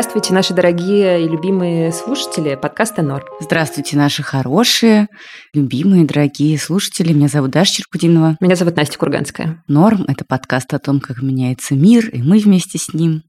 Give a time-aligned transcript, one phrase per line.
[0.00, 3.22] Здравствуйте, наши дорогие и любимые слушатели подкаста «Нор».
[3.38, 5.08] Здравствуйте, наши хорошие,
[5.52, 7.12] любимые, дорогие слушатели.
[7.12, 8.38] Меня зовут Даша Черкудинова.
[8.40, 9.62] Меня зовут Настя Курганская.
[9.68, 13.24] «Норм»— это подкаст о том, как меняется мир, и мы вместе с ним.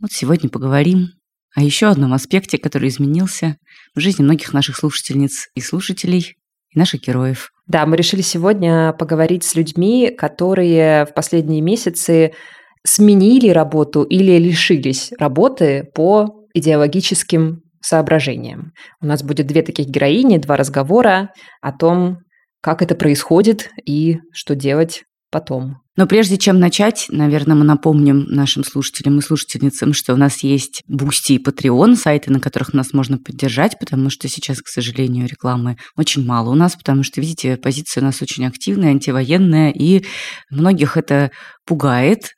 [0.00, 1.10] Вот сегодня поговорим
[1.54, 3.56] о еще одном аспекте, который изменился
[3.94, 6.34] в жизни многих наших слушательниц и слушателей,
[6.70, 7.52] и наших героев.
[7.68, 12.32] Да, мы решили сегодня поговорить с людьми, которые в последние месяцы
[12.86, 18.72] сменили работу или лишились работы по идеологическим соображениям.
[19.00, 22.18] У нас будет две таких героини, два разговора о том,
[22.62, 25.76] как это происходит и что делать потом.
[25.96, 30.82] Но прежде чем начать, наверное, мы напомним нашим слушателям и слушательницам, что у нас есть
[30.86, 35.78] Boosty и Patreon, сайты, на которых нас можно поддержать, потому что сейчас, к сожалению, рекламы
[35.96, 40.04] очень мало у нас, потому что, видите, позиция у нас очень активная, антивоенная, и
[40.50, 41.30] многих это
[41.64, 42.32] пугает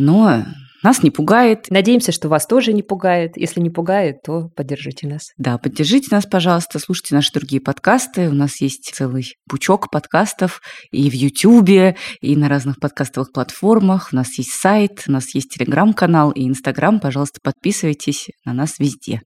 [0.00, 0.44] но
[0.82, 1.66] нас не пугает.
[1.68, 3.36] Надеемся, что вас тоже не пугает.
[3.36, 5.32] Если не пугает, то поддержите нас.
[5.36, 8.30] Да, поддержите нас, пожалуйста, слушайте наши другие подкасты.
[8.30, 14.08] У нас есть целый пучок подкастов и в Ютьюбе, и на разных подкастовых платформах.
[14.12, 16.98] У нас есть сайт, у нас есть телеграм-канал и инстаграм.
[16.98, 19.20] Пожалуйста, подписывайтесь на нас везде.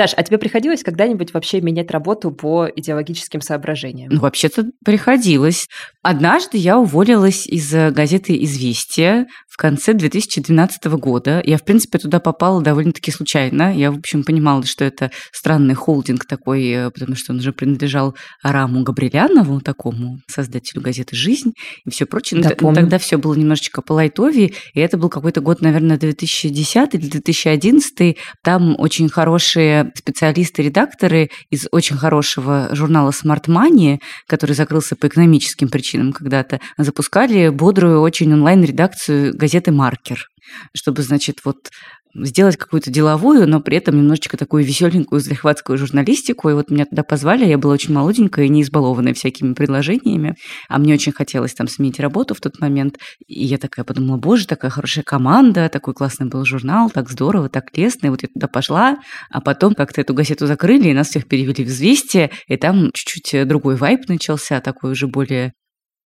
[0.00, 4.10] Даш, а тебе приходилось когда-нибудь вообще менять работу по идеологическим соображениям?
[4.10, 5.68] Ну, вообще-то приходилось.
[6.02, 11.42] Однажды я уволилась из э, газеты «Известия» в конце 2012 года.
[11.44, 13.76] Я, в принципе, туда попала довольно-таки случайно.
[13.76, 18.16] Я, в общем, понимала, что это странный холдинг такой, э, потому что он уже принадлежал
[18.42, 21.52] Араму Габрилянову, такому создателю газеты «Жизнь»
[21.84, 22.40] и все прочее.
[22.40, 22.76] Да, помню.
[22.76, 28.16] Тогда все было немножечко по лайтове, и это был какой-то год, наверное, 2010 или 2011.
[28.42, 35.89] Там очень хорошие специалисты-редакторы из очень хорошего журнала Smart Money, который закрылся по экономическим причинам
[36.12, 40.26] когда-то, запускали бодрую очень онлайн-редакцию газеты «Маркер»
[40.74, 41.70] чтобы, значит, вот
[42.14, 46.50] сделать какую-то деловую, но при этом немножечко такую веселенькую захватскую журналистику.
[46.50, 50.34] И вот меня туда позвали, я была очень молоденькая и не избалованная всякими предложениями.
[50.68, 52.98] А мне очень хотелось там сменить работу в тот момент.
[53.28, 57.76] И я такая подумала, боже, такая хорошая команда, такой классный был журнал, так здорово, так
[57.76, 58.08] лестно.
[58.08, 58.98] И вот я туда пошла,
[59.30, 63.46] а потом как-то эту газету закрыли, и нас всех перевели в «Известия», и там чуть-чуть
[63.46, 65.52] другой вайп начался, такой уже более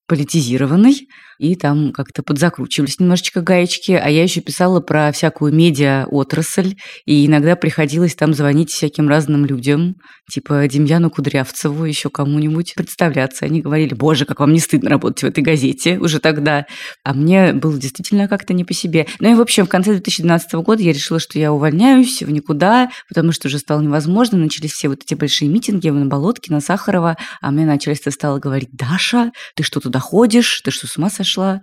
[0.06, 6.76] политизированный, и там как-то подзакручивались немножечко гаечки, а я еще писала про всякую медиа-отрасль,
[7.06, 9.96] и иногда приходилось там звонить всяким разным людям,
[10.30, 13.44] типа Демьяну Кудрявцеву, еще кому-нибудь представляться.
[13.44, 16.66] Они говорили, боже, как вам не стыдно работать в этой газете уже тогда.
[17.02, 19.06] А мне было действительно как-то не по себе.
[19.20, 22.90] Ну и, в общем, в конце 2012 года я решила, что я увольняюсь в никуда,
[23.08, 24.38] потому что уже стало невозможно.
[24.38, 28.70] Начались все вот эти большие митинги на Болотке, на Сахарова, а мне начальство стало говорить,
[28.72, 30.60] Даша, ты что туда ходишь?
[30.64, 31.60] Ты что, с ума сошла?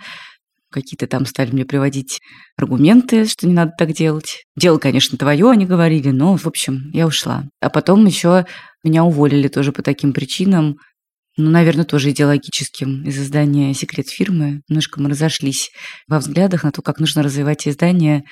[0.72, 2.20] Какие-то там стали мне приводить
[2.56, 4.46] аргументы, что не надо так делать.
[4.56, 7.44] Дело, конечно, твое, они говорили, но, в общем, я ушла.
[7.60, 8.46] А потом еще
[8.84, 10.78] меня уволили тоже по таким причинам.
[11.36, 13.04] Ну, наверное, тоже идеологическим.
[13.04, 15.72] Из издания «Секрет фирмы» немножко мы разошлись
[16.08, 18.24] во взглядах на то, как нужно развивать издание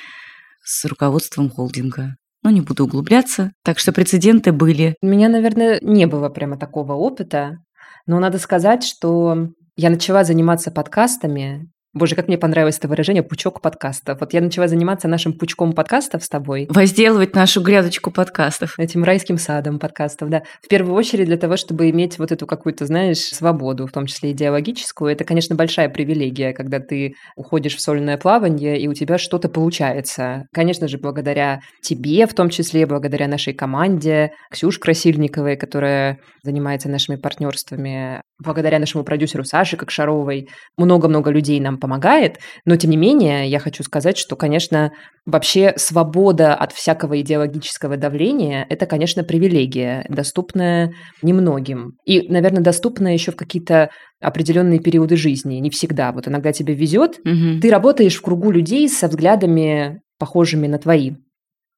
[0.64, 2.16] с руководством холдинга.
[2.42, 3.52] Но не буду углубляться.
[3.66, 4.96] Так что прецеденты были.
[5.02, 7.58] У меня, наверное, не было прямо такого опыта.
[8.06, 9.50] Но надо сказать, что
[9.80, 14.20] я начала заниматься подкастами Боже, как мне понравилось это выражение «пучок подкастов».
[14.20, 16.68] Вот я начала заниматься нашим пучком подкастов с тобой.
[16.70, 18.78] Возделывать нашу грядочку подкастов.
[18.78, 20.44] Этим райским садом подкастов, да.
[20.62, 24.34] В первую очередь для того, чтобы иметь вот эту какую-то, знаешь, свободу, в том числе
[24.34, 25.12] идеологическую.
[25.12, 30.46] Это, конечно, большая привилегия, когда ты уходишь в сольное плавание, и у тебя что-то получается.
[30.54, 37.16] Конечно же, благодаря тебе, в том числе, благодаря нашей команде, Ксюш Красильниковой, которая занимается нашими
[37.16, 43.60] партнерствами, благодаря нашему продюсеру Саше Кокшаровой, много-много людей нам помогает, но тем не менее я
[43.60, 44.92] хочу сказать, что, конечно,
[45.26, 51.94] вообще свобода от всякого идеологического давления– это, конечно, привилегия, доступная немногим.
[52.06, 53.90] И, наверное, доступная еще в какие-то
[54.22, 56.12] определенные периоды жизни, не всегда.
[56.12, 57.60] Вот иногда тебе везет, угу.
[57.62, 61.14] ты работаешь в кругу людей со взглядами, похожими на твои.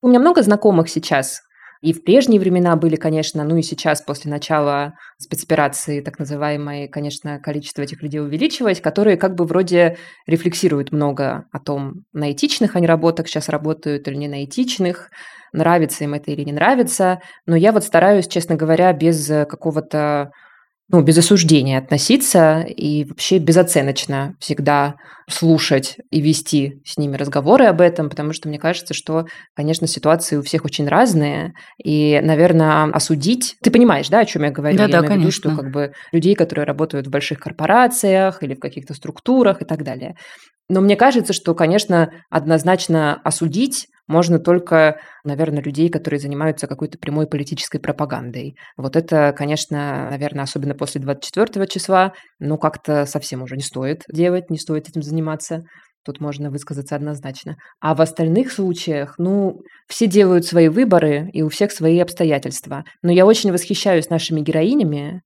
[0.02, 1.42] У меня много знакомых сейчас,
[1.81, 7.39] и в прежние времена были, конечно, ну и сейчас, после начала спецоперации, так называемой, конечно,
[7.39, 9.98] количество этих людей увеличивалось, которые как бы вроде
[10.28, 15.10] рефлексируют много о том, на этичных они работах сейчас работают или не на этичных,
[15.54, 17.22] нравится им это или не нравится.
[17.45, 20.31] Но я вот стараюсь, честно говоря, без какого-то
[20.91, 24.95] ну, без осуждения относиться и вообще безоценочно всегда
[25.29, 30.35] слушать и вести с ними разговоры об этом, потому что мне кажется, что, конечно, ситуации
[30.35, 33.55] у всех очень разные, и, наверное, осудить...
[33.63, 34.77] Ты понимаешь, да, о чем я говорю?
[34.77, 35.51] Да, я да, имею в виду, конечно.
[35.51, 39.83] что как бы людей, которые работают в больших корпорациях или в каких-то структурах и так
[39.83, 40.15] далее.
[40.67, 47.28] Но мне кажется, что, конечно, однозначно осудить можно только, наверное, людей, которые занимаются какой-то прямой
[47.28, 48.56] политической пропагандой.
[48.78, 54.50] Вот это, конечно, наверное, особенно после 24 числа, ну, как-то совсем уже не стоит делать,
[54.50, 55.63] не стоит этим заниматься.
[56.04, 57.56] Тут можно высказаться однозначно.
[57.80, 62.84] А в остальных случаях, ну, все делают свои выборы, и у всех свои обстоятельства.
[63.02, 65.22] Но я очень восхищаюсь нашими героинями,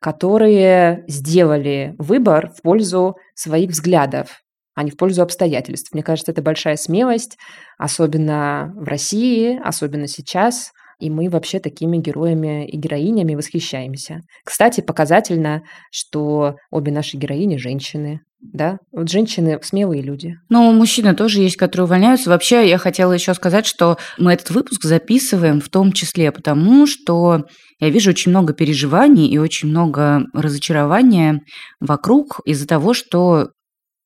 [0.00, 4.40] которые сделали выбор в пользу своих взглядов,
[4.74, 5.92] а не в пользу обстоятельств.
[5.92, 7.36] Мне кажется, это большая смелость,
[7.78, 10.70] особенно в России, особенно сейчас.
[11.00, 14.20] И мы вообще такими героями и героинями восхищаемся.
[14.44, 18.20] Кстати, показательно, что обе наши героини– женщины.
[18.40, 20.34] Да, вот женщины смелые люди.
[20.48, 22.30] Но мужчины тоже есть, которые увольняются.
[22.30, 27.44] Вообще, я хотела еще сказать, что мы этот выпуск записываем в том числе потому, что
[27.80, 31.40] я вижу очень много переживаний и очень много разочарования
[31.80, 33.50] вокруг из-за того, что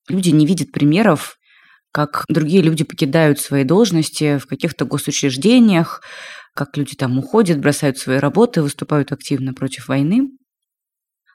[0.09, 1.37] люди не видят примеров,
[1.93, 6.03] как другие люди покидают свои должности в каких-то госучреждениях,
[6.55, 10.29] как люди там уходят, бросают свои работы, выступают активно против войны.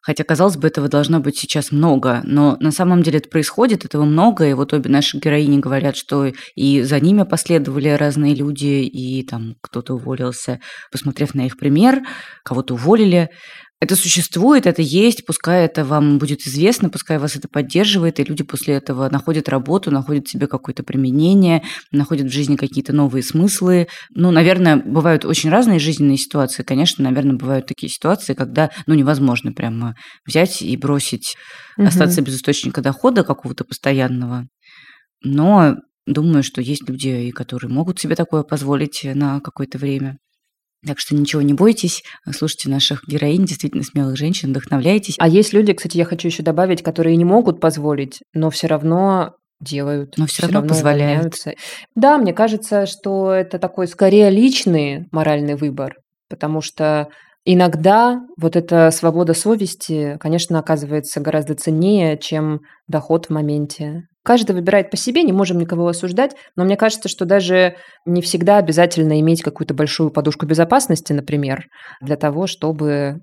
[0.02, 4.06] Хотя, казалось бы, этого должно быть сейчас много, но на самом деле это происходит, этого
[4.06, 9.24] много, и вот обе наши героини говорят, что и за ними последовали разные люди, и
[9.24, 10.62] там кто-то уволился,
[10.92, 12.02] посмотрев на их пример,
[12.46, 13.30] кого-то уволили.
[13.82, 18.44] Это существует, это есть, пускай это вам будет известно, пускай вас это поддерживает, и люди
[18.44, 23.88] после этого находят работу, находят себе какое-то применение, находят в жизни какие-то новые смыслы.
[24.14, 26.64] Ну, наверное, бывают очень разные жизненные ситуации.
[26.64, 29.96] Конечно, наверное, бывают такие ситуации, когда, ну, невозможно прямо
[30.26, 31.38] взять и бросить,
[31.78, 31.88] угу.
[31.88, 34.46] остаться без источника дохода какого-то постоянного.
[35.24, 40.18] Но думаю, что есть люди, которые могут себе такое позволить на какое-то время.
[40.86, 45.16] Так что ничего не бойтесь, слушайте наших героинь, действительно смелых женщин, вдохновляйтесь.
[45.20, 49.34] А есть люди, кстати, я хочу еще добавить, которые не могут позволить, но все равно
[49.60, 50.18] делают.
[50.18, 51.36] Но все, все равно, равно позволяют.
[51.36, 51.54] Увольняются.
[51.96, 55.96] Да, мне кажется, что это такой скорее личный моральный выбор,
[56.30, 57.10] потому что
[57.44, 64.04] иногда вот эта свобода совести, конечно, оказывается гораздо ценнее, чем доход в моменте.
[64.24, 67.76] Каждый выбирает по себе, не можем никого осуждать, но мне кажется, что даже
[68.06, 71.68] не всегда обязательно иметь какую-то большую подушку безопасности, например,
[72.02, 73.22] для того, чтобы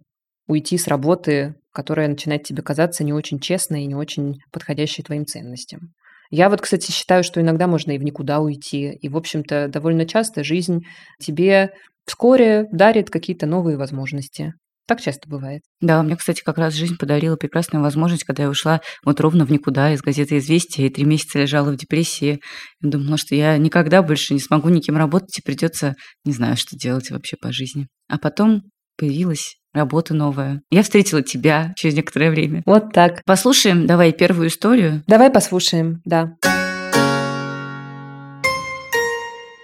[0.48, 5.26] уйти с работы, которая начинает тебе казаться не очень честной и не очень подходящей твоим
[5.26, 5.92] ценностям.
[6.30, 8.92] Я вот, кстати, считаю, что иногда можно и в никуда уйти.
[8.92, 10.80] И, в общем-то, довольно часто жизнь
[11.20, 11.70] тебе
[12.04, 14.54] вскоре дарит какие-то новые возможности.
[14.86, 15.62] Так часто бывает.
[15.80, 19.50] Да, мне, кстати, как раз жизнь подарила прекрасную возможность, когда я ушла вот ровно в
[19.50, 22.40] никуда из газеты «Известия» и три месяца лежала в депрессии.
[22.80, 25.94] И думала, что я никогда больше не смогу никем работать и придется,
[26.24, 27.88] не знаю, что делать вообще по жизни.
[28.08, 28.62] А потом
[28.96, 30.62] появилась работа новая.
[30.70, 32.62] Я встретила тебя через некоторое время.
[32.64, 33.22] Вот так.
[33.26, 35.02] Послушаем, давай, первую историю.
[35.08, 36.36] Давай послушаем, да.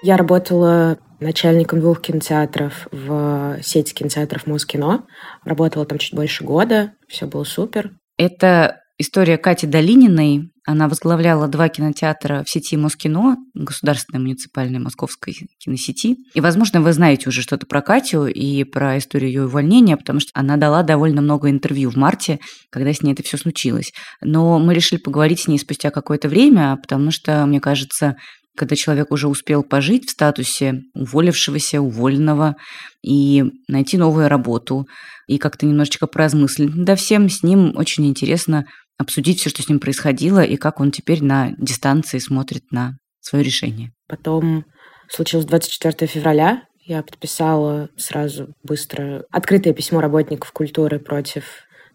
[0.02, 5.06] Я работала начальником двух кинотеатров в сети кинотеатров Москино.
[5.44, 7.92] Работала там чуть больше года, все было супер.
[8.16, 10.50] Это история Кати Долининой.
[10.64, 16.18] Она возглавляла два кинотеатра в сети Москино, государственной муниципальной московской киносети.
[16.34, 20.30] И, возможно, вы знаете уже что-то про Катю и про историю ее увольнения, потому что
[20.34, 22.38] она дала довольно много интервью в марте,
[22.70, 23.92] когда с ней это все случилось.
[24.20, 28.14] Но мы решили поговорить с ней спустя какое-то время, потому что, мне кажется,
[28.56, 32.56] когда человек уже успел пожить в статусе уволившегося, уволенного,
[33.02, 34.86] и найти новую работу,
[35.26, 38.66] и как-то немножечко поразмыслить Да всем, с ним очень интересно
[38.98, 43.44] обсудить все, что с ним происходило, и как он теперь на дистанции смотрит на свое
[43.44, 43.92] решение.
[44.08, 44.64] Потом
[45.08, 51.44] случилось 24 февраля, я подписала сразу быстро открытое письмо работников культуры против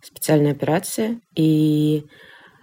[0.01, 2.03] специальной операции, и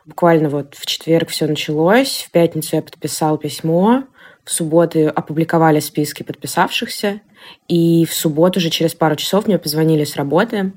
[0.07, 4.05] Буквально вот в четверг все началось, в пятницу я подписал письмо,
[4.45, 7.23] в субботу опубликовали списки подписавшихся,
[7.69, 10.73] и в субботу уже через пару часов мне позвонили с работы.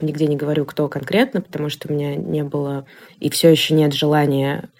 [0.00, 2.86] Нигде не говорю, кто конкретно, потому что у меня не было
[3.18, 4.70] и все еще нет желания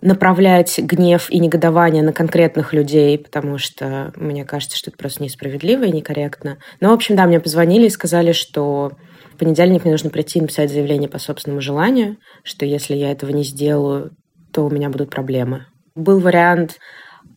[0.00, 5.84] направлять гнев и негодование на конкретных людей, потому что мне кажется, что это просто несправедливо
[5.84, 6.58] и некорректно.
[6.80, 8.92] Но, в общем, да, мне позвонили и сказали, что
[9.38, 13.44] понедельник мне нужно прийти и написать заявление по собственному желанию, что если я этого не
[13.44, 14.16] сделаю,
[14.52, 15.66] то у меня будут проблемы.
[15.94, 16.78] Был вариант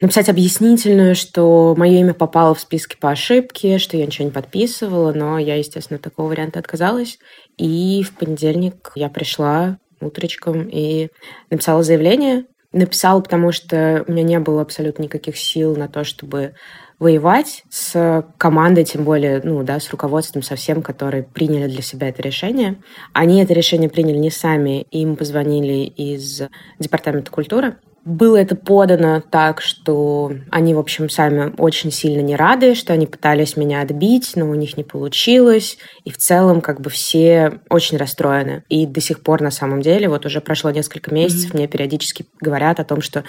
[0.01, 5.13] написать объяснительную, что мое имя попало в списки по ошибке, что я ничего не подписывала,
[5.13, 7.19] но я, естественно, от такого варианта отказалась.
[7.57, 11.09] И в понедельник я пришла утречком и
[11.49, 12.45] написала заявление.
[12.73, 16.53] Написала, потому что у меня не было абсолютно никаких сил на то, чтобы
[17.01, 22.21] воевать с командой, тем более, ну, да, с руководством совсем, которые приняли для себя это
[22.21, 22.75] решение.
[23.11, 26.43] Они это решение приняли не сами, им позвонили из
[26.77, 32.73] Департамента культуры, было это подано так, что они, в общем, сами очень сильно не рады,
[32.73, 35.77] что они пытались меня отбить, но у них не получилось.
[36.03, 38.63] И в целом, как бы все очень расстроены.
[38.69, 41.57] И до сих пор, на самом деле, вот уже прошло несколько месяцев, mm-hmm.
[41.57, 43.23] мне периодически говорят о том, что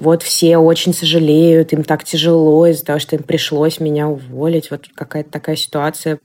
[0.00, 4.70] вот все очень сожалеют, им так тяжело из-за того, что им пришлось меня уволить.
[4.70, 6.18] Вот какая-то такая ситуация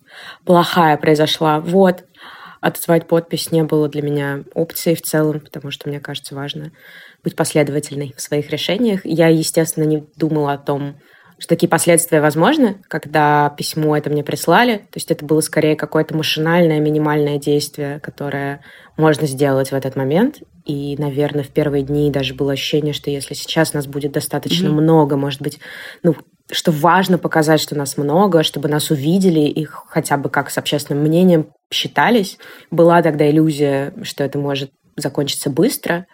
[0.46, 1.60] плохая произошла.
[1.60, 2.04] Вот.
[2.64, 6.72] Отозвать подпись не было для меня опцией в целом, потому что мне кажется важно
[7.22, 9.02] быть последовательной в своих решениях.
[9.04, 10.96] Я, естественно, не думала о том,
[11.40, 14.78] что такие последствия возможны, когда письмо это мне прислали.
[14.78, 18.62] То есть это было скорее какое-то машинальное, минимальное действие, которое
[18.96, 20.38] можно сделать в этот момент.
[20.64, 24.82] И, наверное, в первые дни даже было ощущение, что если сейчас нас будет достаточно mm-hmm.
[24.82, 25.60] много, может быть,
[26.02, 26.16] ну,
[26.52, 31.04] что важно показать, что нас много, чтобы нас увидели и хотя бы как с общественным
[31.04, 32.38] мнением считались.
[32.70, 36.06] Была тогда иллюзия, что это может закончиться быстро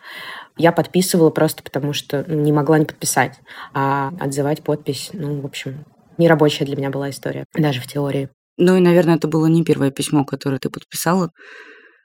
[0.60, 3.40] я подписывала просто потому, что ну, не могла не подписать.
[3.74, 5.86] А отзывать подпись, ну, в общем,
[6.18, 8.30] нерабочая для меня была история, даже в теории.
[8.58, 11.32] Ну и, наверное, это было не первое письмо, которое ты подписала,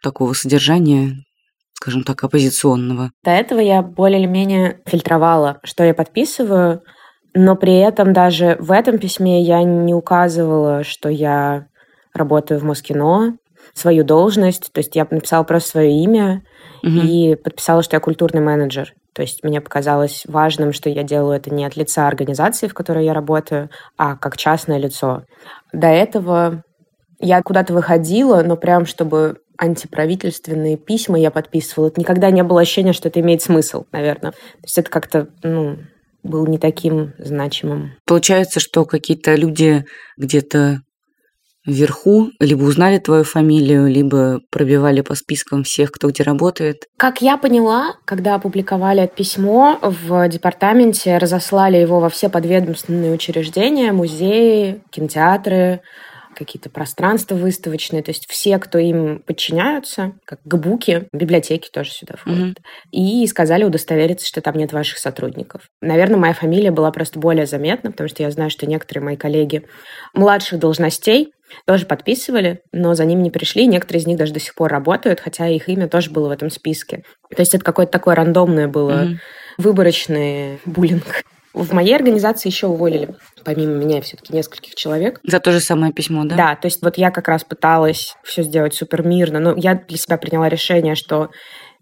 [0.02, 1.16] такого содержания,
[1.75, 3.11] скажем так, оппозиционного.
[3.25, 6.83] До этого я более или менее фильтровала, что я подписываю,
[7.34, 11.66] но при этом даже в этом письме я не указывала, что я
[12.12, 13.36] работаю в Москино,
[13.72, 16.44] свою должность, то есть я написала просто свое имя,
[16.82, 16.92] угу.
[16.92, 18.94] и подписала, что я культурный менеджер.
[19.14, 23.04] То есть мне показалось важным, что я делаю это не от лица организации, в которой
[23.04, 25.22] я работаю, а как частное лицо.
[25.72, 26.62] До этого
[27.20, 31.88] я куда-то выходила, но прям чтобы антиправительственные письма я подписывала.
[31.88, 34.32] Это никогда не было ощущения, что это имеет смысл, наверное.
[34.32, 35.78] То есть это как-то, ну,
[36.25, 37.93] был не таким значимым.
[38.07, 39.85] Получается, что какие-то люди
[40.16, 40.81] где-то
[41.66, 46.85] вверху либо узнали твою фамилию, либо пробивали по спискам всех, кто где работает.
[46.97, 54.83] Как я поняла, когда опубликовали письмо в департаменте, разослали его во все подведомственные учреждения, музеи,
[54.90, 55.81] кинотеатры,
[56.34, 62.58] какие-то пространства выставочные, то есть все, кто им подчиняются, как гбуки, библиотеки тоже сюда входят,
[62.58, 62.90] mm-hmm.
[62.92, 65.62] и сказали удостовериться, что там нет ваших сотрудников.
[65.80, 69.64] Наверное, моя фамилия была просто более заметна, потому что я знаю, что некоторые мои коллеги
[70.12, 71.32] младших должностей
[71.66, 73.66] тоже подписывали, но за ним не пришли.
[73.66, 76.50] Некоторые из них даже до сих пор работают, хотя их имя тоже было в этом
[76.50, 77.02] списке.
[77.34, 79.16] То есть это какое-то такое рандомное было, mm-hmm.
[79.58, 81.22] выборочный буллинг.
[81.54, 85.20] В моей организации еще уволили, помимо меня, все-таки нескольких человек.
[85.23, 86.34] За то же самое письмо, да?
[86.34, 89.96] Да, то есть вот я как раз пыталась все сделать супер мирно, но я для
[89.96, 91.30] себя приняла решение, что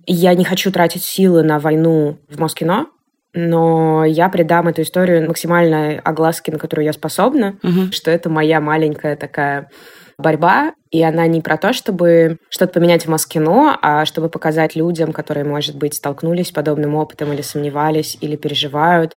[0.07, 2.89] я не хочу тратить силы на войну в Москино,
[3.33, 7.91] но я придам эту историю максимальной огласке, на которую я способна, угу.
[7.93, 9.71] что это моя маленькая такая
[10.19, 15.13] борьба, и она не про то, чтобы что-то поменять в Москино, а чтобы показать людям,
[15.13, 19.15] которые, может быть, столкнулись с подобным опытом или сомневались, или переживают,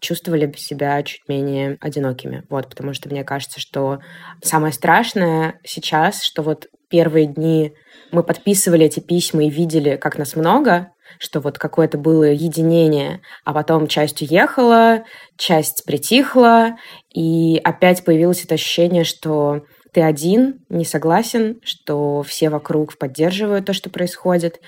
[0.00, 2.44] чувствовали бы себя чуть менее одинокими.
[2.48, 3.98] Вот, потому что мне кажется, что
[4.42, 7.72] самое страшное сейчас, что вот первые дни
[8.12, 13.52] мы подписывали эти письма и видели, как нас много, что вот какое-то было единение, а
[13.52, 15.04] потом часть уехала,
[15.36, 16.76] часть притихла,
[17.12, 19.62] и опять появилось это ощущение, что
[19.96, 24.60] ты один, не согласен, что все вокруг поддерживают то, что происходит,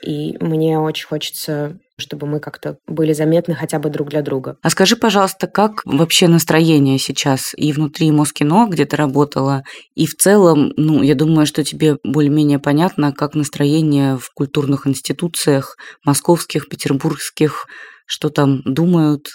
[0.00, 4.58] и мне очень хочется чтобы мы как-то были заметны хотя бы друг для друга.
[4.60, 9.62] А скажи, пожалуйста, как вообще настроение сейчас и внутри Москино, где ты работала,
[9.94, 15.78] и в целом, ну, я думаю, что тебе более-менее понятно, как настроение в культурных институциях
[16.04, 17.64] московских, петербургских,
[18.04, 19.28] что там думают,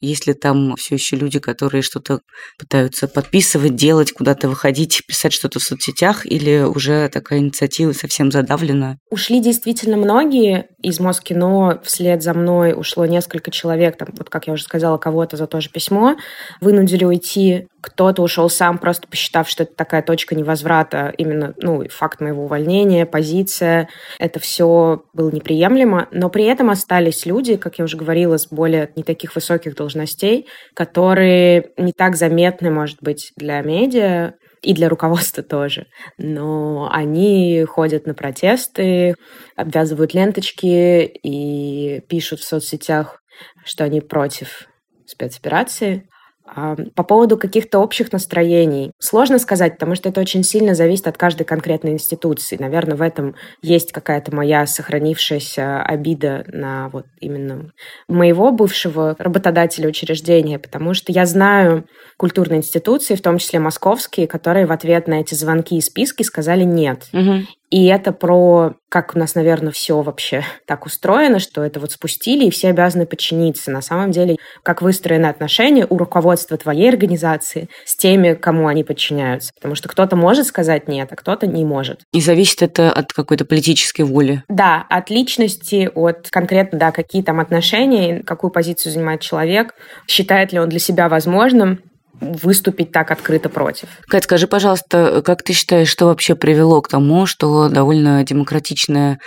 [0.00, 2.20] есть ли там все еще люди, которые что-то
[2.58, 8.98] пытаются подписывать, делать, куда-то выходить, писать что-то в соцсетях, или уже такая инициатива совсем задавлена?
[9.10, 11.80] Ушли действительно многие из Москино.
[11.82, 15.60] Вслед за мной ушло несколько человек, там, вот как я уже сказала, кого-то за то
[15.60, 16.16] же письмо.
[16.60, 22.20] Вынудили уйти кто-то ушел сам, просто посчитав, что это такая точка невозврата, именно ну, факт
[22.20, 23.88] моего увольнения, позиция.
[24.18, 26.08] Это все было неприемлемо.
[26.10, 30.48] Но при этом остались люди, как я уже говорила, с более не таких высоких должностей,
[30.74, 34.32] которые не так заметны, может быть, для медиа,
[34.66, 35.86] и для руководства тоже.
[36.18, 39.14] Но они ходят на протесты,
[39.54, 43.22] обвязывают ленточки и пишут в соцсетях,
[43.64, 44.66] что они против
[45.06, 46.08] спецоперации.
[46.48, 48.92] А, по поводу каких-то общих настроений.
[49.00, 52.56] Сложно сказать, потому что это очень сильно зависит от каждой конкретной институции.
[52.58, 57.72] Наверное, в этом есть какая-то моя сохранившаяся обида на вот именно
[58.08, 61.86] моего бывшего работодателя учреждения, потому что я знаю
[62.16, 66.62] культурные институции, в том числе московские, которые в ответ на эти звонки и списки сказали
[66.62, 67.08] «нет».
[67.12, 67.42] Угу.
[67.70, 72.46] И это про, как у нас, наверное, все вообще так устроено, что это вот спустили,
[72.46, 73.70] и все обязаны подчиниться.
[73.70, 79.52] На самом деле, как выстроены отношения у руководства твоей организации с теми, кому они подчиняются.
[79.54, 82.00] Потому что кто-то может сказать нет, а кто-то не может.
[82.12, 84.42] И зависит это от какой-то политической воли.
[84.48, 89.74] Да, от личности, от конкретно, да, какие там отношения, какую позицию занимает человек,
[90.08, 91.80] считает ли он для себя возможным
[92.20, 93.88] выступить так открыто против.
[94.08, 99.18] Кать, скажи, пожалуйста, как ты считаешь, что вообще привело к тому, что довольно демократичная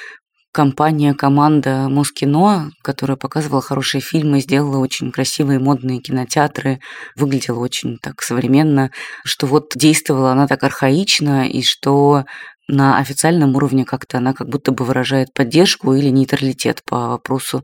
[0.51, 6.79] компания, команда Москино, которая показывала хорошие фильмы, сделала очень красивые модные кинотеатры,
[7.15, 8.89] выглядела очень так современно,
[9.24, 12.24] что вот действовала она так архаично, и что
[12.67, 17.63] на официальном уровне как-то она как будто бы выражает поддержку или нейтралитет по вопросу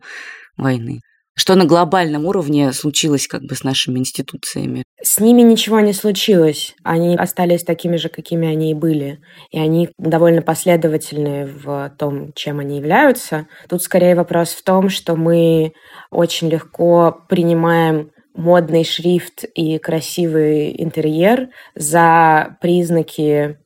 [0.58, 1.02] войны.
[1.38, 4.84] Что на глобальном уровне случилось как бы с нашими институциями?
[5.02, 6.76] С ними ничего не случилось.
[6.84, 9.20] Они остались такими же, какими они и были.
[9.52, 13.48] И они довольно последовательны в том, чем они являются.
[13.70, 15.74] Тут скорее вопрос в том, что мы
[16.10, 23.58] очень легко принимаем модный шрифт и красивый интерьер за признаки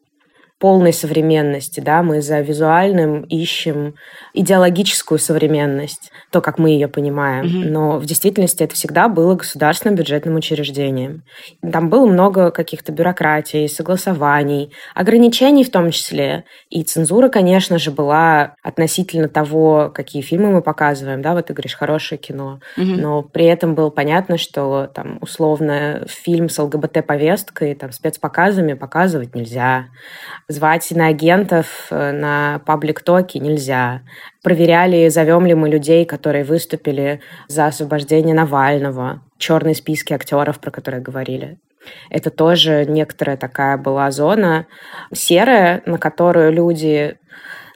[0.59, 3.95] полной современности, да, мы за визуальным ищем
[4.33, 7.45] идеологическую современность, то, как мы ее понимаем.
[7.45, 7.69] Mm-hmm.
[7.69, 11.23] Но в действительности это всегда было государственным бюджетным учреждением.
[11.61, 16.43] Там было много каких-то бюрократий, согласований, ограничений в том числе.
[16.69, 21.75] И цензура, конечно же, была относительно того, какие фильмы мы показываем, да, вот ты говоришь,
[21.75, 22.59] хорошее кино.
[22.77, 22.95] Mm-hmm.
[22.97, 29.85] Но при этом было понятно, что там условно фильм с ЛГБТ-повесткой, там спецпоказами показывать нельзя
[30.51, 34.01] Звать на агентов э, на паблик-токи нельзя.
[34.41, 39.21] Проверяли, зовем ли мы людей, которые выступили за освобождение Навального.
[39.37, 41.59] Черные списки актеров, про которые говорили.
[42.09, 44.65] Это тоже некоторая такая была зона
[45.13, 47.19] серая, на которую люди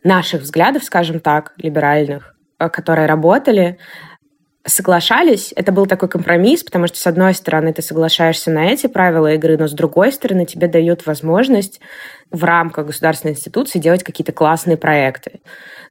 [0.04, 3.78] наших взглядов, скажем так, либеральных, э, которые работали,
[4.66, 9.34] соглашались, это был такой компромисс, потому что, с одной стороны, ты соглашаешься на эти правила
[9.34, 11.82] игры, но с другой стороны, тебе дают возможность
[12.32, 15.42] в рамках государственной институции делать какие-то классные проекты.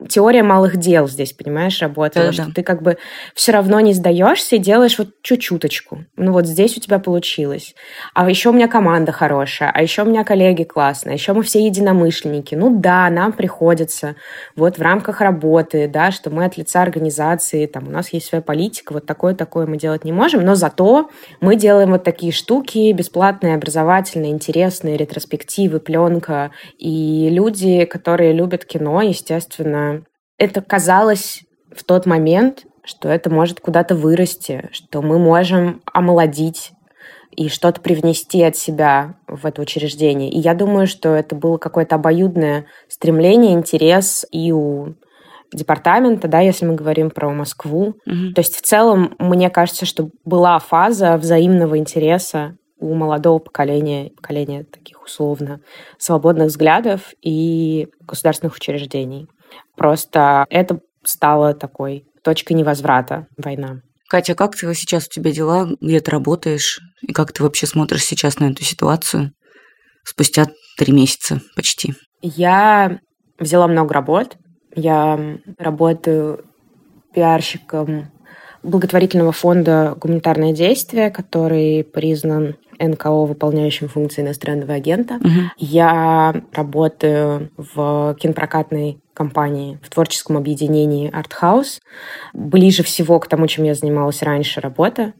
[0.09, 2.53] Теория малых дел здесь, понимаешь, работала, да, что да.
[2.55, 2.99] ты как бы
[3.35, 6.05] все равно не сдаешься и делаешь вот чуть-чуточку.
[6.17, 7.75] Ну вот здесь у тебя получилось.
[8.15, 11.43] А еще у меня команда хорошая, а еще у меня коллеги классные, а еще мы
[11.43, 12.55] все единомышленники.
[12.55, 14.17] Ну да, нам приходится
[14.57, 18.43] вот в рамках работы, да, что мы от лица организации, там у нас есть своя
[18.43, 21.11] политика, вот такое-такое мы делать не можем, но зато
[21.41, 29.03] мы делаем вот такие штуки, бесплатные, образовательные, интересные, ретроспективы, пленка, и люди, которые любят кино,
[29.03, 29.92] естественно,
[30.43, 36.73] это казалось в тот момент, что это может куда-то вырасти, что мы можем омолодить
[37.31, 40.31] и что-то привнести от себя в это учреждение.
[40.31, 44.95] И я думаю, что это было какое-то обоюдное стремление, интерес и у
[45.53, 47.95] департамента, да, если мы говорим про Москву.
[48.09, 48.33] Mm-hmm.
[48.33, 54.65] То есть в целом, мне кажется, что была фаза взаимного интереса у молодого поколения, поколения
[54.65, 55.61] таких условно
[55.99, 59.29] свободных взглядов и государственных учреждений.
[59.77, 63.81] Просто это стало такой точкой невозврата война.
[64.09, 65.69] Катя, как ты сейчас у тебя дела?
[65.81, 66.81] Где ты работаешь?
[67.01, 69.33] И как ты вообще смотришь сейчас на эту ситуацию
[70.05, 71.95] спустя три месяца почти?
[72.21, 73.01] Я
[73.39, 74.37] взяла много работ.
[74.75, 76.45] Я работаю
[77.15, 78.11] пиарщиком
[78.63, 85.15] благотворительного фонда «Гуманитарное действие», который признан НКО, выполняющим функции иностранного агента.
[85.17, 85.41] Угу.
[85.59, 91.81] Я работаю в кинопрокатной компании, в творческом объединении Артхаус.
[92.33, 95.13] Ближе всего к тому, чем я занималась раньше, работа.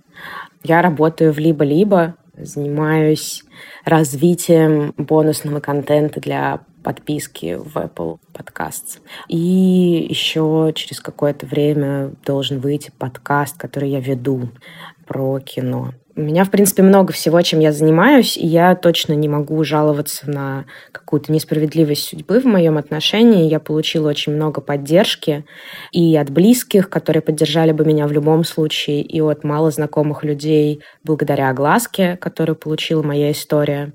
[0.63, 3.45] Я работаю в либо-либо, занимаюсь
[3.85, 8.99] развитием бонусного контента для подписки в Apple Podcasts.
[9.29, 14.51] И еще через какое-то время должен выйти подкаст, который я веду
[15.07, 15.93] про кино.
[16.15, 20.31] У меня, в принципе, много всего, чем я занимаюсь, и я точно не могу жаловаться
[20.31, 23.49] на какую-то несправедливость судьбы в моем отношении.
[23.49, 25.47] Я получила очень много поддержки
[25.91, 30.83] и от близких, которые поддержали бы меня в любом случае, и от мало знакомых людей
[31.03, 33.93] благодаря огласке, которую получила моя история.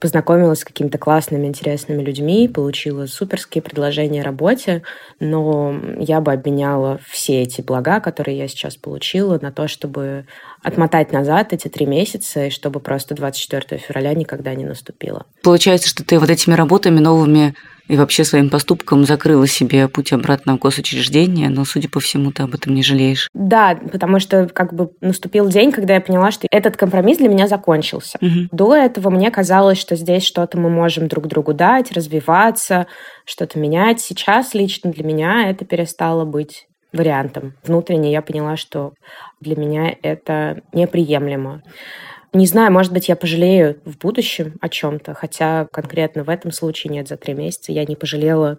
[0.00, 4.82] познакомилась с какими-то классными, интересными людьми, получила суперские предложения о работе,
[5.18, 10.26] но я бы обменяла все эти блага, которые я сейчас получила, на то, чтобы
[10.64, 15.26] отмотать назад эти три месяца, и чтобы просто 24 февраля никогда не наступило.
[15.42, 17.54] Получается, что ты вот этими работами новыми
[17.86, 22.42] и вообще своим поступком закрыла себе путь обратно в госучреждение, но, судя по всему, ты
[22.42, 23.28] об этом не жалеешь.
[23.34, 27.46] Да, потому что как бы наступил день, когда я поняла, что этот компромисс для меня
[27.46, 28.18] закончился.
[28.22, 28.48] Угу.
[28.52, 32.86] До этого мне казалось, что здесь что-то мы можем друг другу дать, развиваться,
[33.26, 34.00] что-то менять.
[34.00, 37.54] Сейчас лично для меня это перестало быть вариантом.
[37.64, 38.94] Внутренне я поняла, что
[39.40, 41.62] для меня это неприемлемо.
[42.32, 46.92] Не знаю, может быть, я пожалею в будущем о чем-то, хотя конкретно в этом случае
[46.92, 48.58] нет, за три месяца я не пожалела.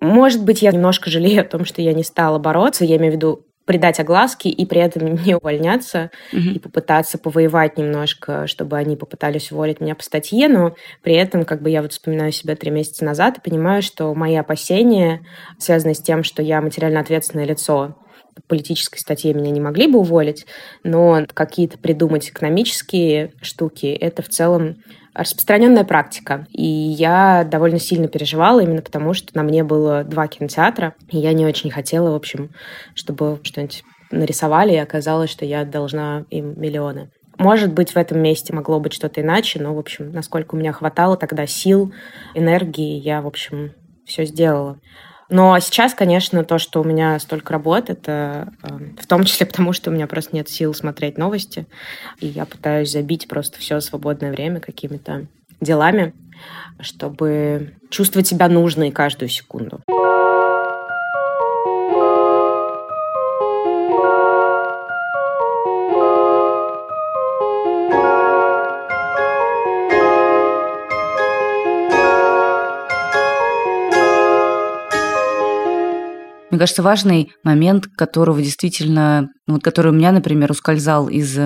[0.00, 3.16] Может быть, я немножко жалею о том, что я не стала бороться, я имею в
[3.16, 6.40] виду придать огласки и при этом не увольняться угу.
[6.40, 11.60] и попытаться повоевать немножко, чтобы они попытались уволить меня по статье, но при этом как
[11.60, 15.20] бы я вот вспоминаю себя три месяца назад и понимаю, что мои опасения
[15.58, 17.98] связаны с тем, что я материально ответственное лицо,
[18.46, 20.46] политической статье меня не могли бы уволить,
[20.82, 24.76] но какие-то придумать экономические штуки, это в целом
[25.18, 26.46] распространенная практика.
[26.52, 31.32] И я довольно сильно переживала именно потому, что на мне было два кинотеатра, и я
[31.32, 32.50] не очень хотела, в общем,
[32.94, 37.10] чтобы что-нибудь нарисовали, и оказалось, что я должна им миллионы.
[37.36, 40.72] Может быть, в этом месте могло быть что-то иначе, но, в общем, насколько у меня
[40.72, 41.92] хватало тогда сил,
[42.34, 43.72] энергии, я, в общем,
[44.06, 44.78] все сделала.
[45.30, 48.68] Но сейчас, конечно, то, что у меня столько работ, это э,
[49.00, 51.66] в том числе потому, что у меня просто нет сил смотреть новости,
[52.20, 55.26] и я пытаюсь забить просто все свободное время какими-то
[55.60, 56.14] делами,
[56.80, 59.80] чтобы чувствовать себя нужной каждую секунду.
[76.58, 81.38] Мне кажется, важный момент, которого действительно, ну, вот который у меня, например, ускользал из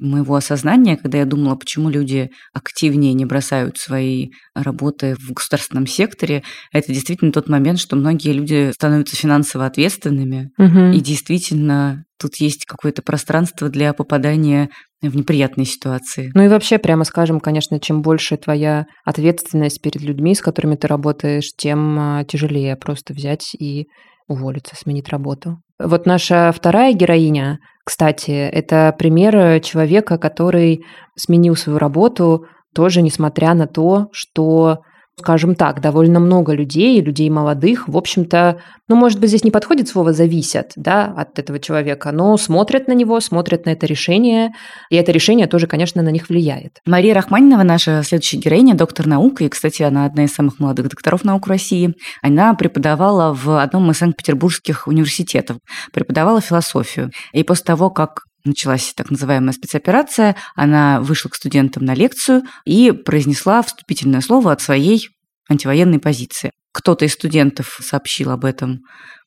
[0.00, 6.42] моего осознания, когда я думала, почему люди активнее не бросают свои работы в государственном секторе,
[6.72, 10.90] это действительно тот момент, что многие люди становятся финансово ответственными, угу.
[10.92, 16.32] и действительно тут есть какое-то пространство для попадания в неприятные ситуации.
[16.34, 20.88] Ну и вообще, прямо скажем, конечно, чем больше твоя ответственность перед людьми, с которыми ты
[20.88, 23.86] работаешь, тем а, тяжелее просто взять и
[24.28, 25.58] уволиться, сменить работу.
[25.78, 30.84] Вот наша вторая героиня, кстати, это пример человека, который
[31.16, 34.82] сменил свою работу тоже несмотря на то, что
[35.18, 39.88] скажем так, довольно много людей, людей молодых, в общем-то, ну, может быть, здесь не подходит
[39.88, 44.52] слово «зависят», да, от этого человека, но смотрят на него, смотрят на это решение,
[44.90, 46.78] и это решение тоже, конечно, на них влияет.
[46.86, 51.24] Мария Рахманинова, наша следующая героиня, доктор наук, и, кстати, она одна из самых молодых докторов
[51.24, 51.94] наук России.
[52.22, 55.58] Она преподавала в одном из санкт-петербургских университетов,
[55.92, 57.10] преподавала философию.
[57.32, 62.92] И после того, как началась так называемая спецоперация, она вышла к студентам на лекцию и
[62.92, 65.08] произнесла вступительное слово от своей
[65.48, 66.52] антивоенной позиции.
[66.72, 68.80] Кто-то из студентов сообщил об этом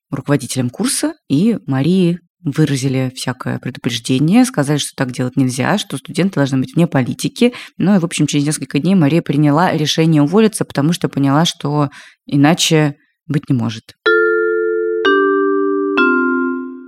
[0.09, 6.57] руководителям курса, и Марии выразили всякое предупреждение, сказали, что так делать нельзя, что студенты должны
[6.59, 7.53] быть вне политики.
[7.77, 11.89] Ну и, в общем, через несколько дней Мария приняла решение уволиться, потому что поняла, что
[12.25, 12.95] иначе
[13.27, 13.95] быть не может.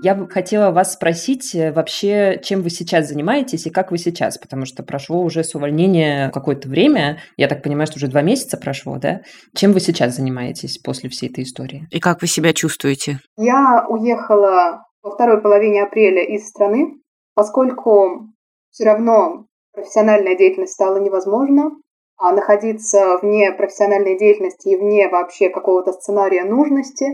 [0.03, 4.37] Я бы хотела вас спросить э, вообще, чем вы сейчас занимаетесь и как вы сейчас,
[4.37, 8.57] потому что прошло уже с увольнения какое-то время, я так понимаю, что уже два месяца
[8.57, 9.21] прошло, да?
[9.55, 11.87] Чем вы сейчас занимаетесь после всей этой истории?
[11.89, 13.19] И как вы себя чувствуете?
[13.37, 16.95] Я уехала во второй половине апреля из страны,
[17.33, 18.27] поскольку
[18.71, 21.71] все равно профессиональная деятельность стала невозможна,
[22.17, 27.05] а находиться вне профессиональной деятельности и вне вообще какого-то сценария нужности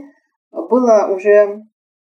[0.51, 1.61] было уже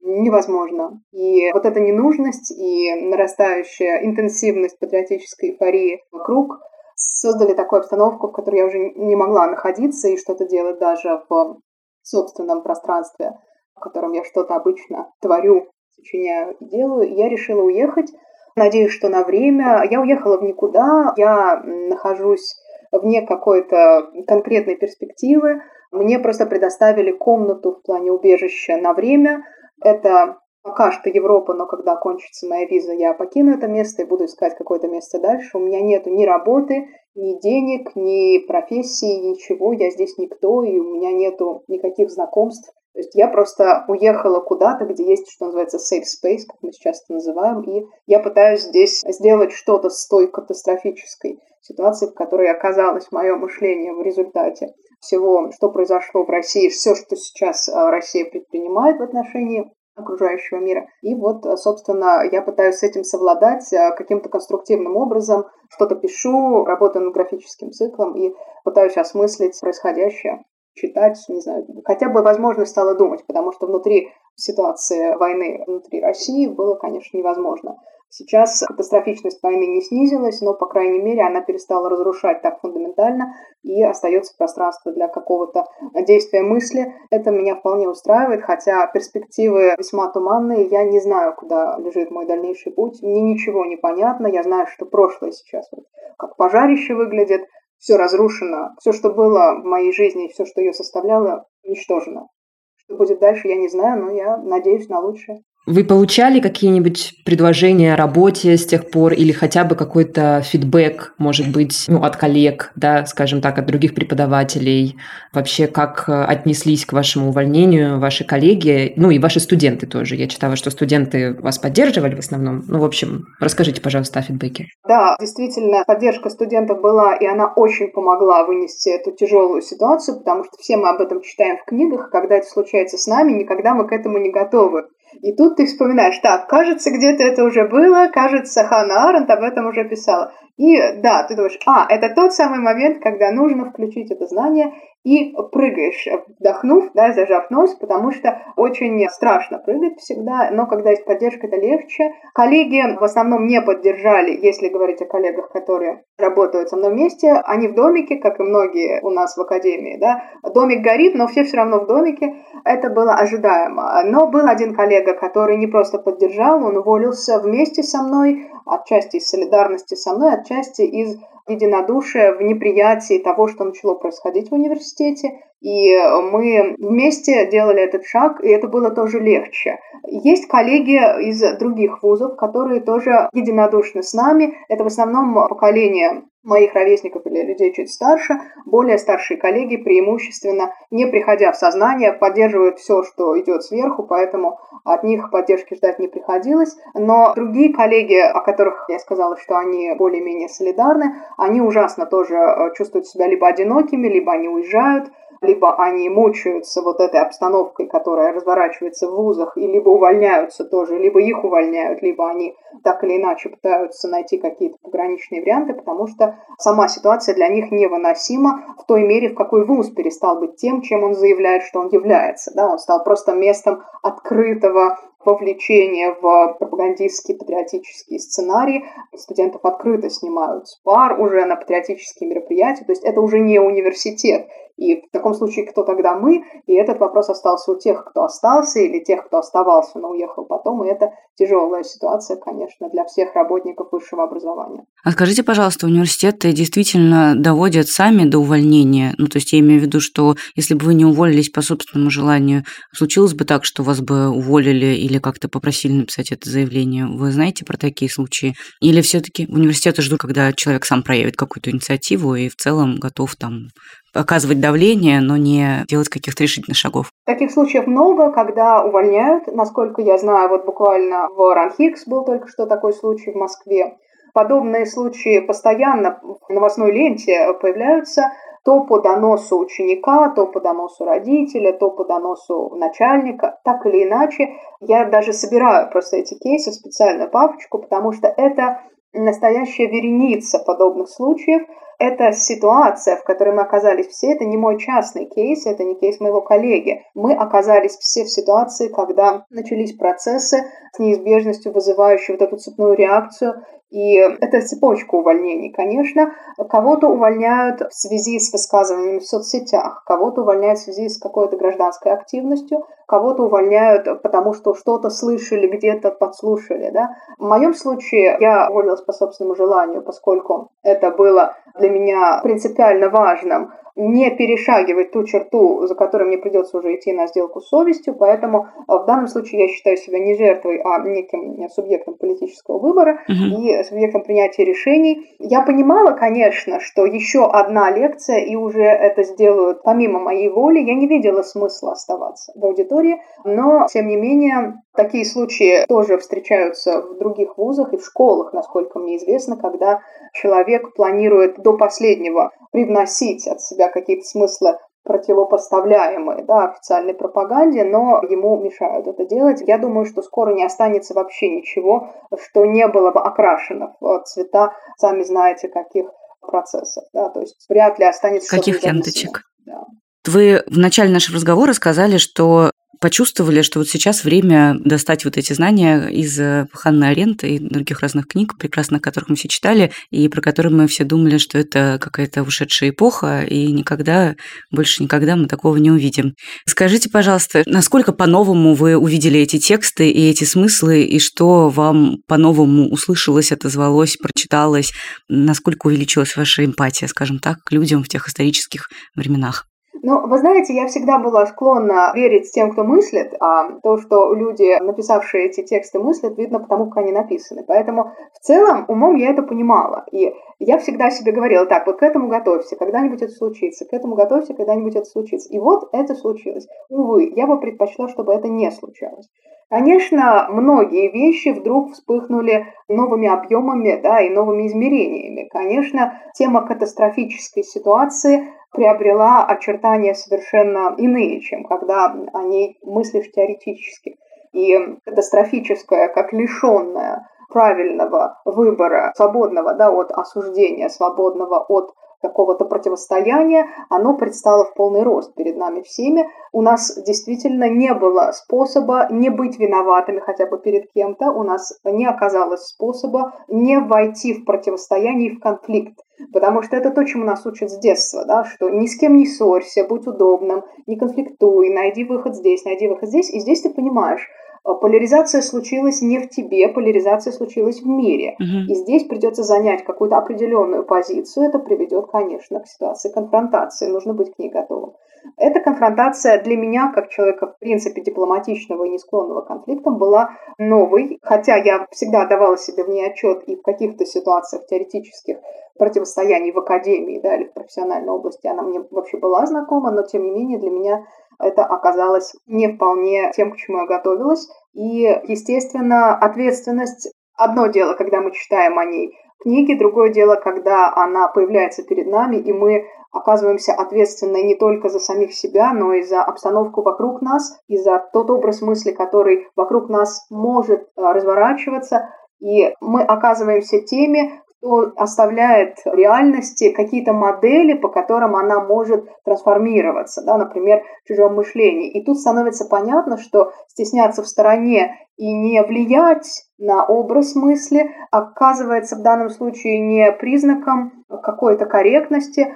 [0.02, 1.02] невозможно.
[1.12, 6.60] И вот эта ненужность и нарастающая интенсивность патриотической эйфории вокруг
[6.96, 11.58] создали такую обстановку, в которой я уже не могла находиться и что-то делать даже в
[12.02, 13.32] собственном пространстве,
[13.76, 17.14] в котором я что-то обычно творю, сочиняю и делаю.
[17.16, 18.12] я решила уехать.
[18.56, 19.84] Надеюсь, что на время.
[19.90, 21.14] Я уехала в никуда.
[21.16, 22.56] Я нахожусь
[22.92, 25.62] вне какой-то конкретной перспективы.
[25.92, 29.46] Мне просто предоставили комнату в плане убежища на время–
[29.84, 34.26] это пока что Европа, но когда кончится моя виза, я покину это место и буду
[34.26, 35.58] искать какое-то место дальше.
[35.58, 39.74] У меня нету ни работы, ни денег, ни профессии, ничего.
[39.74, 44.86] Я здесь никто, и у меня нету никаких знакомств То есть я просто уехала куда-то,
[44.86, 49.02] где есть, что называется, safe space, как мы сейчас это называем, и я пытаюсь здесь
[49.02, 55.70] сделать что-то с той катастрофической ситуации, в которой оказалось мое мышление в результате всего, что
[55.70, 60.88] произошло в России, все, что сейчас а, Россия предпринимает в отношении окружающего мира.
[61.02, 67.06] И вот, собственно, я пытаюсь с этим совладать а, каким-то конструктивным образом, что-то пишу, работаю
[67.06, 68.34] над графическим циклом и
[68.64, 75.16] пытаюсь осмыслить происходящее читать, не знаю, хотя бы возможность стала думать, потому что внутри ситуации
[75.16, 77.78] войны внутри России было, конечно, невозможно.
[78.14, 83.82] Сейчас катастрофичность войны не снизилась, но, по крайней мере, она перестала разрушать так фундаментально, и
[83.82, 85.66] остается пространство для какого-то
[86.06, 86.94] действия мысли.
[87.10, 90.68] Это меня вполне устраивает, хотя перспективы весьма туманные.
[90.68, 93.02] Я не знаю, куда лежит мой дальнейший путь.
[93.02, 94.28] Мне ничего не понятно.
[94.28, 95.86] Я знаю, что прошлое сейчас вот
[96.18, 97.48] как пожарище выглядит,
[97.80, 102.28] все разрушено, все, что было в моей жизни, все, что ее составляло, уничтожено.
[102.76, 105.44] Что будет дальше, я не знаю, но я надеюсь на лучшее.
[105.68, 111.52] Вы получали какие-нибудь предложения о работе с тех пор или хотя бы какой-то фидбэк, может
[111.52, 114.98] быть, ну, от коллег, да, скажем так, от других преподавателей?
[115.32, 120.16] Вообще, как э, отнеслись к вашему увольнению ваши коллеги, ну и ваши студенты тоже?
[120.16, 122.64] Я читала, что студенты вас поддерживали в основном.
[122.68, 124.66] Ну, в общем, расскажите, пожалуйста, о фидбэке.
[124.88, 130.58] Да, действительно, поддержка студентов была, и она очень помогла вынести эту тяжелую ситуацию, потому что
[130.60, 133.92] все мы об этом читаем в книгах, когда это случается с нами, никогда мы к
[133.92, 134.86] этому не готовы.
[135.22, 139.68] И тут ты вспоминаешь, так, кажется, где-то это уже было, кажется, Ханна Аренд об этом
[139.68, 140.34] уже писала.
[140.62, 145.34] И да, ты думаешь, а, это тот самый момент, когда нужно включить это знание и
[145.52, 146.08] прыгаешь,
[146.40, 151.56] вдохнув, да, зажав нос, потому что очень страшно прыгать всегда, но когда есть поддержка, это
[151.56, 152.14] легче.
[152.36, 157.68] Коллеги в основном не поддержали, если говорить о коллегах, которые работают со мной вместе, они
[157.68, 161.58] в домике, как и многие у нас в академии, да, домик горит, но все все
[161.58, 164.04] равно в домике, это было ожидаемо.
[164.06, 169.28] Но был один коллега, который не просто поддержал, он уволился вместе со мной, отчасти из
[169.28, 170.51] солидарности со мной, отчасти
[170.86, 175.40] из единодушия в неприятии того, что начало происходить в университете.
[175.62, 175.96] И
[176.32, 179.80] мы вместе делали этот шаг, и это было тоже легче.
[180.08, 180.98] Есть коллеги
[181.30, 184.56] из других вузов, которые тоже единодушны с нами.
[184.70, 191.06] Это в основном поколение моих ровесников или людей чуть старше, более старшие коллеги преимущественно, не
[191.06, 196.76] приходя в сознание, поддерживают все, что идет сверху, поэтому от них поддержки ждать не приходилось.
[196.96, 202.72] Но другие коллеги, о которых я сказала, что они более-менее солидарны, они ужасно тоже э,
[202.76, 205.10] чувствуют себя либо одинокими, либо они уезжают,
[205.42, 211.20] либо они мучаются вот этой обстановкой, которая разворачивается в вузах, и либо увольняются тоже, либо
[211.20, 216.88] их увольняют, либо они так или иначе пытаются найти какие-то пограничные варианты, потому что сама
[216.88, 221.16] ситуация для них невыносима в той мере, в какой вуз перестал быть тем, чем он
[221.16, 222.52] заявляет, что он является.
[222.54, 222.70] Да?
[222.70, 228.86] Он стал просто местом открытого вовлечение в пропагандистские патриотические сценарии.
[229.16, 232.86] Студентов открыто снимают с пар уже на патриотические мероприятия.
[232.86, 234.48] То есть это уже не университет.
[234.82, 236.44] И в таком случае, кто тогда мы?
[236.66, 240.84] И этот вопрос остался у тех, кто остался, или тех, кто оставался, но уехал потом.
[240.84, 244.86] И это тяжелая ситуация, конечно, для всех работников высшего образования.
[245.04, 249.14] А скажите, пожалуйста, университеты действительно доводят сами до увольнения?
[249.20, 252.10] Ну, то есть я имею в виду, что если бы вы не уволились по собственному
[252.10, 257.06] желанию, случилось бы так, что вас бы уволили или как-то попросили написать это заявление?
[257.06, 258.56] Вы знаете про такие случаи?
[258.82, 263.68] Или все-таки университеты ждут, когда человек сам проявит какую-то инициативу и в целом готов там
[264.14, 267.12] оказывать давление, но не делать каких-то решительных шагов.
[267.26, 269.48] Таких случаев много, когда увольняют.
[269.48, 273.98] Насколько я знаю, вот буквально в Ранхикс был только что такой случай в Москве.
[274.34, 278.32] Подобные случаи постоянно в новостной ленте появляются
[278.64, 283.60] то по доносу ученика, то по доносу родителя, то по доносу начальника.
[283.64, 288.82] Так или иначе, я даже собираю просто эти кейсы в специальную папочку, потому что это
[289.14, 291.64] настоящая вереница подобных случаев,
[292.02, 296.20] эта ситуация, в которой мы оказались все, это не мой частный кейс, это не кейс
[296.20, 297.04] моего коллеги.
[297.14, 303.64] Мы оказались все в ситуации, когда начались процессы с неизбежностью вызывающие вот эту цепную реакцию
[303.92, 306.34] и это цепочка увольнений, конечно.
[306.70, 312.14] Кого-то увольняют в связи с высказываниями в соцсетях, кого-то увольняют в связи с какой-то гражданской
[312.14, 316.90] активностью, кого-то увольняют, потому что что-то слышали, где-то подслушали.
[316.92, 317.18] Да?
[317.38, 323.72] В моем случае я уволилась по собственному желанию, поскольку это было для меня принципиально важным
[323.96, 328.68] не перешагивать ту черту, за которой мне придется уже идти на сделку с совестью, поэтому
[328.68, 333.62] э, в данном случае я считаю себя не жертвой, а неким субъектом политического выбора угу.
[333.62, 335.36] и субъектом принятия решений.
[335.40, 340.96] Я понимала, конечно, что еще одна лекция, и уже это сделают помимо моей воли, я
[340.96, 347.18] не видела смысла оставаться в аудитории, но, тем не менее, такие случаи тоже встречаются в
[347.18, 350.02] других вузах и в школах, насколько мне известно, когда
[350.34, 358.58] человек планирует до последнего привносить от себя какие-то смыслы противопоставляемые да, официальной пропаганде, но ему
[358.62, 359.62] мешают это делать.
[359.66, 364.74] Я думаю, что скоро не останется вообще ничего, что не было бы окрашено в цвета,
[364.98, 366.06] сами знаете, каких
[366.42, 367.04] процессов.
[367.14, 369.44] Да, то есть вряд ли останется Каких ленточек?
[369.66, 369.86] Да.
[370.28, 372.72] Вы в начале нашего разговора сказали, что
[373.02, 378.00] почувствовали, что вот сейчас время достать вот эти знания из э, Ханны Аренты и других
[378.00, 381.98] разных книг, прекрасных которых мы все читали, и про которые мы все думали, что это
[382.00, 384.36] какая-то ушедшая эпоха, и никогда,
[384.70, 386.36] больше никогда мы такого не увидим.
[386.68, 392.88] Скажите, пожалуйста, насколько по-новому вы увидели эти тексты и эти смыслы, и что вам по-новому
[392.90, 394.94] услышалось, отозвалось, прочиталось,
[395.28, 399.71] насколько увеличилась ваша эмпатия, скажем так, к людям в тех исторических временах?
[400.04, 404.80] Ну, вы знаете, я всегда была склонна верить тем, кто мыслит, а то, что люди,
[404.82, 407.64] написавшие эти тексты, мыслят, видно потому, как они написаны.
[407.68, 410.06] Поэтому в целом умом я это понимала.
[410.12, 414.16] И я всегда себе говорила, так, вот к этому готовься, когда-нибудь это случится, к этому
[414.16, 415.50] готовься, когда-нибудь это случится.
[415.50, 416.68] И вот это случилось.
[416.90, 419.28] Увы, я бы предпочла, чтобы это не случалось.
[419.70, 425.48] Конечно, многие вещи вдруг вспыхнули новыми объемами да, и новыми измерениями.
[425.50, 434.18] Конечно, тема катастрофической ситуации приобрела очертания совершенно иные, чем когда о ней мыслишь теоретически.
[434.54, 444.16] И катастрофическая, как лишенная правильного выбора, свободного да, от осуждения, свободного от какого-то противостояния, оно
[444.16, 446.30] предстало в полный рост перед нами всеми.
[446.52, 451.80] У нас действительно не было способа не быть виноватыми хотя бы перед кем-то, у нас
[451.84, 456.00] не оказалось способа не войти в противостояние и в конфликт.
[456.34, 459.26] Потому что это то, чему нас учат с детства, да, что ни с кем не
[459.26, 463.30] ссорься, будь удобным, не конфликтуй, найди выход здесь, найди выход здесь.
[463.30, 464.28] И здесь ты понимаешь,
[464.64, 468.36] Э, поляризация случилась не в тебе, поляризация случилась в мире.
[468.40, 468.72] Угу.
[468.72, 471.48] И здесь придется занять какую-то определенную позицию.
[471.48, 473.88] Это приведет, конечно, к ситуации конфронтации.
[473.88, 474.94] Нужно быть к ней готовым.
[475.38, 480.32] Эта конфронтация для меня, как человека, в принципе, дипломатичного и не склонного к конфликтам, была
[480.58, 481.20] новой.
[481.22, 485.38] Хотя я всегда давала себе в ней отчет и в каких-то ситуациях теоретических
[485.78, 490.24] противостояний в академии да, или в профессиональной области она мне вообще была знакома, но тем
[490.26, 491.06] не менее для меня
[491.40, 494.48] это оказалось не вполне тем, к чему я готовилась.
[494.74, 501.28] И, естественно, ответственность Одно дело, когда мы читаем о ней книги, другое дело, когда она
[501.28, 506.24] появляется перед нами, и мы оказываемся ответственны не только за самих себя, но и за
[506.24, 512.10] обстановку вокруг нас, и за тот образ мысли, который вокруг нас может э, разворачиваться.
[512.40, 520.38] И мы оказываемся теми, кто оставляет реальности какие-то модели, по которым она может трансформироваться, да,
[520.38, 521.92] например, в чужом мышлении.
[521.92, 528.96] И тут становится понятно, что стесняться в стороне и не влиять на образ мысли оказывается
[528.96, 532.56] в данном случае не признаком какой-то корректности,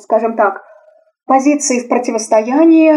[0.00, 0.62] скажем так,
[1.30, 2.92] позиции в противостоянии,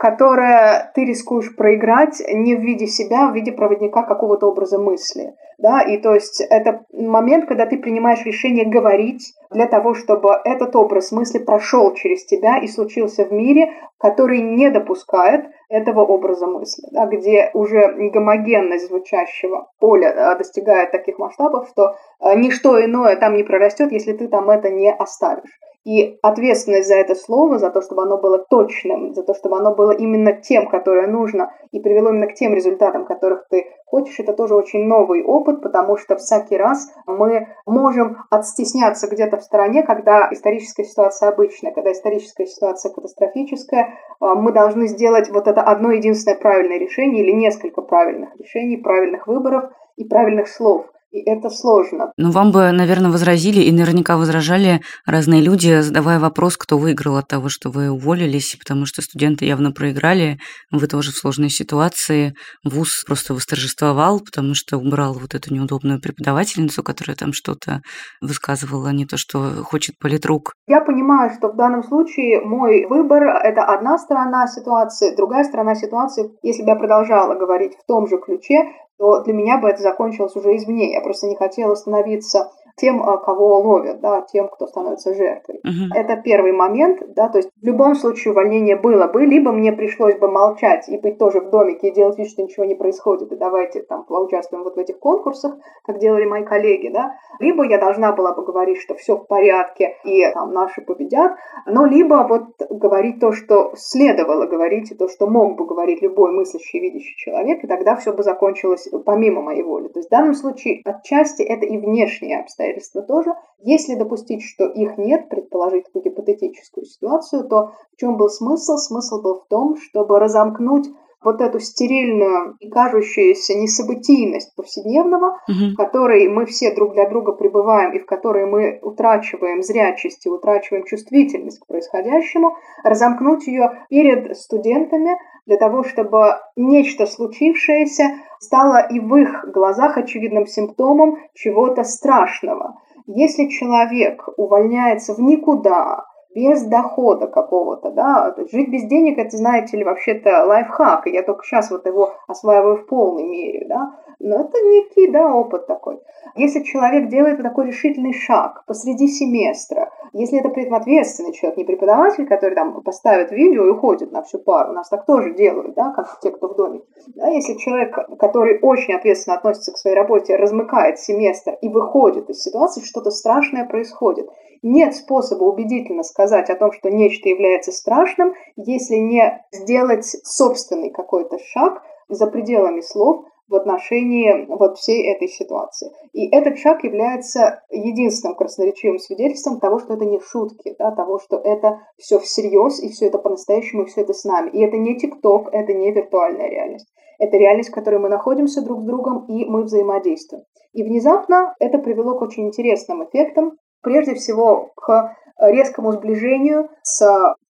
[0.00, 5.34] которое ты рискуешь проиграть не в виде себя, а в виде проводника какого-то образа мысли.
[5.58, 5.82] Да?
[5.82, 11.12] И то есть это момент, когда ты принимаешь решение говорить для того, чтобы этот образ
[11.12, 17.06] мысли прошел через тебя и случился в мире, который не допускает этого образа мысли, да,
[17.06, 23.90] где уже гомогенность звучащего поля достигает таких масштабов, что э, ничто иное там не прорастет,
[23.90, 25.58] если ты там это не оставишь.
[25.84, 29.74] И ответственность за это слово, за то, чтобы оно было точным, за то, чтобы оно
[29.74, 34.32] было именно тем, которое нужно, и привело именно к тем результатам, которых ты хочешь, это
[34.32, 40.28] тоже очень новый опыт, потому что всякий раз мы можем отстесняться где-то в стороне, когда
[40.32, 46.38] историческая ситуация обычная, когда историческая ситуация катастрофическая, а, мы должны сделать вот это одно единственное
[46.38, 50.86] правильное решение или несколько правильных решений, правильных выборов и правильных слов.
[51.14, 52.12] И это сложно.
[52.16, 57.28] Ну, вам бы, наверное, возразили, и наверняка возражали разные люди, задавая вопрос, кто выиграл от
[57.28, 60.38] того, что вы уволились, потому что студенты явно проиграли,
[60.72, 62.34] вы тоже в сложной ситуации.
[62.64, 67.82] ВУЗ просто восторжествовал, потому что убрал вот эту неудобную преподавательницу, которая там что-то
[68.20, 70.52] высказывала, не то, что хочет политрук.
[70.66, 76.28] Я понимаю, что в данном случае мой выбор– это одна сторона ситуации, другая сторона ситуации,
[76.42, 78.64] если бы я продолжала говорить в том же ключе,
[78.98, 80.92] то для меня бы это закончилось уже извне.
[80.92, 85.60] Я просто не хотела становиться тем, а, кого ловят, да, тем, кто становится жертвой.
[85.64, 85.94] Uh-huh.
[85.94, 90.16] Это первый момент, да, то есть в любом случае увольнение было бы, либо мне пришлось
[90.16, 93.36] бы молчать и быть тоже в домике и делать вид, что ничего не происходит, и
[93.36, 95.54] давайте там поучаствуем вот в этих конкурсах,
[95.84, 99.96] как делали мои коллеги, да, либо я должна была бы говорить, что все в порядке
[100.04, 105.28] и там наши победят, но либо вот говорить то, что следовало говорить, и то, что
[105.28, 109.88] мог бы говорить любой мыслящий, видящий человек, и тогда все бы закончилось помимо моей воли.
[109.88, 112.63] То есть в данном случае отчасти это и внешние обстоятельства
[113.02, 113.34] тоже.
[113.60, 118.76] Если допустить, что их нет, предположить такую гипотетическую ситуацию, то в чем был смысл?
[118.76, 120.88] Смысл был в том, чтобы разомкнуть
[121.24, 125.72] вот эту стерильную и кажущуюся несобытийность повседневного, угу.
[125.72, 130.30] в которой мы все друг для друга пребываем и в которой мы утрачиваем зрячесть и
[130.30, 138.04] утрачиваем чувствительность к происходящему, разомкнуть ее перед студентами для того, чтобы нечто случившееся
[138.40, 142.80] стало и в их глазах очевидным симптомом чего-то страшного.
[143.06, 146.04] Если человек увольняется в никуда,
[146.34, 151.44] без дохода какого-то, да, жить без денег, это, знаете ли, вообще-то лайфхак, и я только
[151.44, 156.00] сейчас вот его осваиваю в полной мере, да, но это некий, да, опыт такой.
[156.36, 162.26] Если человек делает такой решительный шаг посреди семестра, если это при ответственный человек, не преподаватель,
[162.26, 165.92] который там поставит видео и уходит на всю пару, у нас так тоже делают, да,
[165.92, 166.80] как те, кто в доме.
[167.14, 172.42] Да, если человек, который очень ответственно относится к своей работе, размыкает семестр и выходит из
[172.42, 174.28] ситуации, что-то страшное происходит.
[174.66, 181.38] Нет способа убедительно сказать о том, что нечто является страшным, если не сделать собственный какой-то
[181.38, 185.90] шаг за пределами слов, в отношении вот всей этой ситуации.
[186.14, 191.36] И этот шаг является единственным красноречивым свидетельством того, что это не шутки, да, того, что
[191.36, 194.48] это все всерьез, и все это по-настоящему, и все это с нами.
[194.48, 196.90] И это не ТикТок, это не виртуальная реальность.
[197.18, 200.44] Это реальность, в которой мы находимся друг с другом, и мы взаимодействуем.
[200.72, 207.00] И внезапно это привело к очень интересным эффектам, прежде всего к резкому сближению с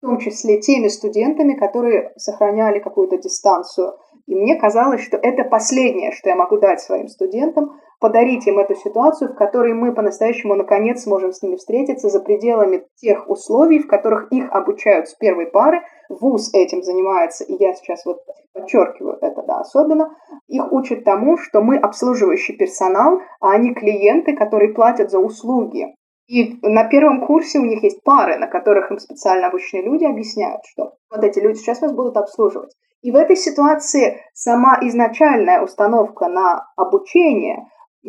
[0.02, 3.94] в том числе теми студентами, которые сохраняли какую-то дистанцию
[4.26, 8.74] и мне казалось, что это последнее, что я могу дать своим студентам, подарить им эту
[8.74, 13.86] ситуацию, в которой мы по-настоящему наконец сможем с ними встретиться за пределами тех условий, в
[13.86, 15.82] которых их обучают с первой пары.
[16.08, 18.18] ВУЗ этим занимается, и я сейчас вот
[18.52, 20.14] подчеркиваю это, да, особенно.
[20.48, 25.94] Их учат тому, что мы обслуживающий персонал, а они клиенты, которые платят за услуги.
[26.28, 30.62] И на первом курсе у них есть пары, на которых им специально обученные люди объясняют,
[30.64, 32.72] что вот эти люди сейчас вас будут обслуживать.
[33.02, 37.66] И в этой ситуации сама изначальная установка на обучение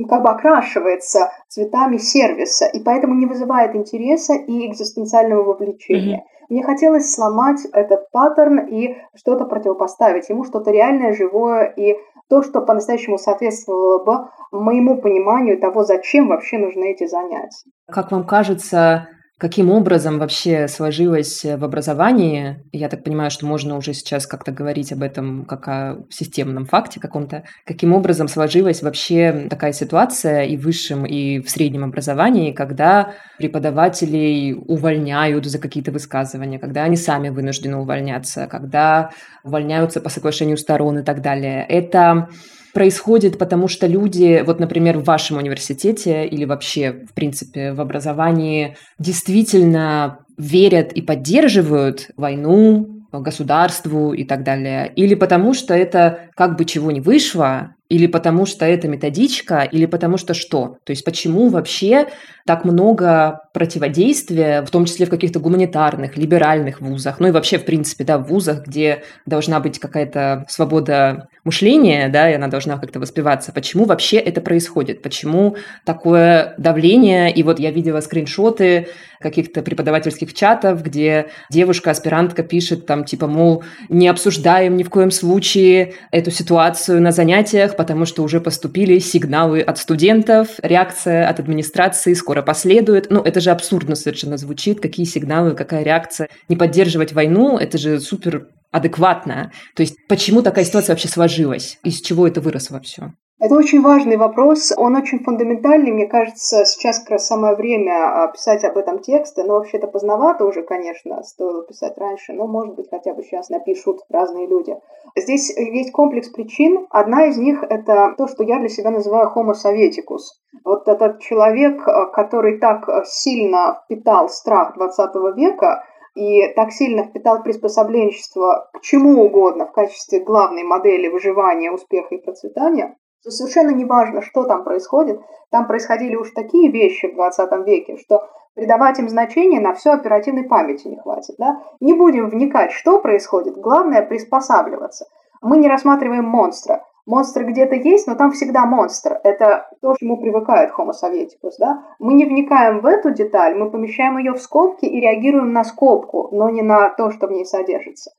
[0.08, 6.18] как бы окрашивается цветами сервиса, и поэтому не вызывает интереса и экзистенциального вовлечения.
[6.18, 6.46] Mm-hmm.
[6.50, 11.96] Мне хотелось сломать этот паттерн и что-то противопоставить ему, что-то реальное, живое и
[12.30, 17.70] то, что по-настоящему соответствовало бы моему пониманию того, зачем вообще нужны эти занятия.
[17.88, 19.08] Как вам кажется,
[19.40, 22.64] Каким образом вообще сложилось э, в образовании?
[22.72, 27.00] Я так понимаю, что можно уже сейчас как-то говорить об этом как о системном факте
[27.00, 27.44] каком-то.
[27.66, 34.54] Каким образом сложилась вообще такая ситуация и в высшем, и в среднем образовании, когда преподавателей
[34.54, 39.10] увольняют за какие-то высказывания, когда они сами вынуждены увольняться, когда
[39.44, 41.66] увольняются по соглашению сторон и так далее.
[41.68, 42.30] Это
[42.74, 48.76] происходит, потому что люди, вот, например, в вашем университете или вообще, в принципе, в образовании
[49.00, 56.66] действительно верят и поддерживают войну, государству и так далее, или потому что это как бы
[56.66, 60.78] чего не вышло, или потому что это методичка, или потому что что?
[60.84, 62.08] То есть почему вообще
[62.48, 67.66] так много противодействия, в том числе в каких-то гуманитарных, либеральных вузах, ну и вообще, в
[67.66, 73.00] принципе, да, в вузах, где должна быть какая-то свобода мышления, да, и она должна как-то
[73.00, 73.52] воспеваться.
[73.52, 75.04] Почему вообще это происходит?
[75.04, 77.32] Почему такое давление?
[77.32, 78.88] И вот я видела скриншоты
[79.20, 85.94] каких-то преподавательских чатов, где девушка-аспирантка пишет там, типа, мол, не обсуждаем ни в коем случае
[86.12, 92.42] эту ситуацию на занятиях, потому что уже поступили сигналы от студентов, реакция от администрации скоро
[92.42, 93.08] последует.
[93.10, 96.30] Ну, это же абсурдно совершенно звучит, какие сигналы, какая реакция.
[96.48, 99.52] Не поддерживать войну, это же супер адекватно.
[99.76, 101.78] То есть почему такая ситуация вообще сложилась?
[101.84, 103.12] Из чего это выросло все?
[103.44, 108.32] Это очень важный вопрос, он очень фундаментальный, мне кажется, сейчас как раз самое время а,
[108.32, 112.88] писать об этом тексты, но вообще-то поздновато уже, конечно, стоило писать раньше, но, может быть,
[112.90, 114.78] хотя бы сейчас напишут разные люди.
[115.16, 116.88] Здесь есть комплекс причин.
[116.90, 120.22] Одна из них– это то, что я для себя называю homo sovieticus.
[120.66, 125.86] Вот этот человек, а, который так сильно впитал страх 20 века,
[126.16, 132.22] и так сильно впитал приспособленчество к чему угодно в качестве главной модели выживания, успеха и
[132.22, 132.96] процветания,
[133.30, 135.22] Совершенно не важно, что там происходит.
[135.50, 140.44] Там происходили уж такие вещи в 20 веке, что придавать им значение на все оперативной
[140.44, 141.36] памяти не хватит.
[141.38, 141.62] Да?
[141.80, 143.56] Не будем вникать, что происходит.
[143.58, 145.06] Главное приспосабливаться.
[145.42, 146.84] Мы не рассматриваем монстра.
[147.06, 149.20] Монстр где-то есть, но там всегда монстр.
[149.24, 151.58] Это то, чему привыкает Homo советикус.
[151.58, 151.84] Да?
[152.00, 156.30] Мы не вникаем в эту деталь, мы помещаем ее в скобки и реагируем на скобку,
[156.32, 158.12] но не на то, что в ней содержится.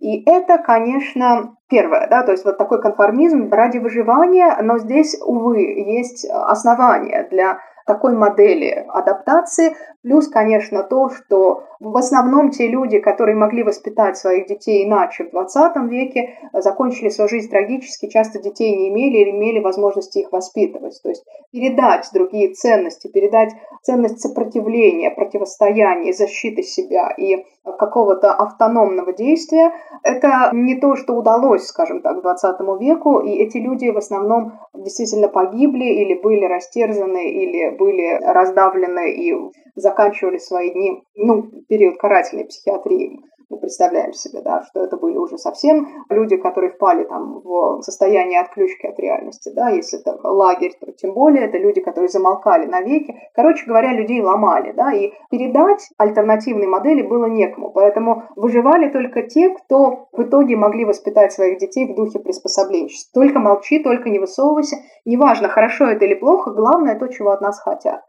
[0.00, 5.60] И это, конечно, первое, да, то есть вот такой конформизм ради выживания, но здесь, увы,
[5.60, 9.76] есть основания для такой модели адаптации.
[10.02, 15.30] Плюс, конечно, то, что в основном те люди, которые могли воспитать своих детей иначе в
[15.30, 21.00] 20 веке, закончили свою жизнь трагически, часто детей не имели или имели возможности их воспитывать.
[21.02, 27.44] То есть передать другие ценности, передать ценность сопротивления, противостояния, защиты себя и
[27.78, 29.72] какого-то автономного действия,
[30.02, 35.28] это не то, что удалось, скажем так, 20 веку, и эти люди в основном действительно
[35.28, 39.34] погибли или были растерзаны, или были раздавлены и
[39.74, 45.38] заканчивали свои дни, ну, период карательной психиатрии мы представляем себе, да, что это были уже
[45.38, 50.90] совсем люди, которые впали там в состояние отключки от реальности, да, если это лагерь, то
[50.92, 53.16] тем более это люди, которые замолкали навеки.
[53.34, 59.50] Короче говоря, людей ломали, да, и передать альтернативные модели было некому, поэтому выживали только те,
[59.50, 63.22] кто в итоге могли воспитать своих детей в духе приспособленчества.
[63.22, 67.60] Только молчи, только не высовывайся, неважно, хорошо это или плохо, главное то, чего от нас
[67.60, 68.02] хотят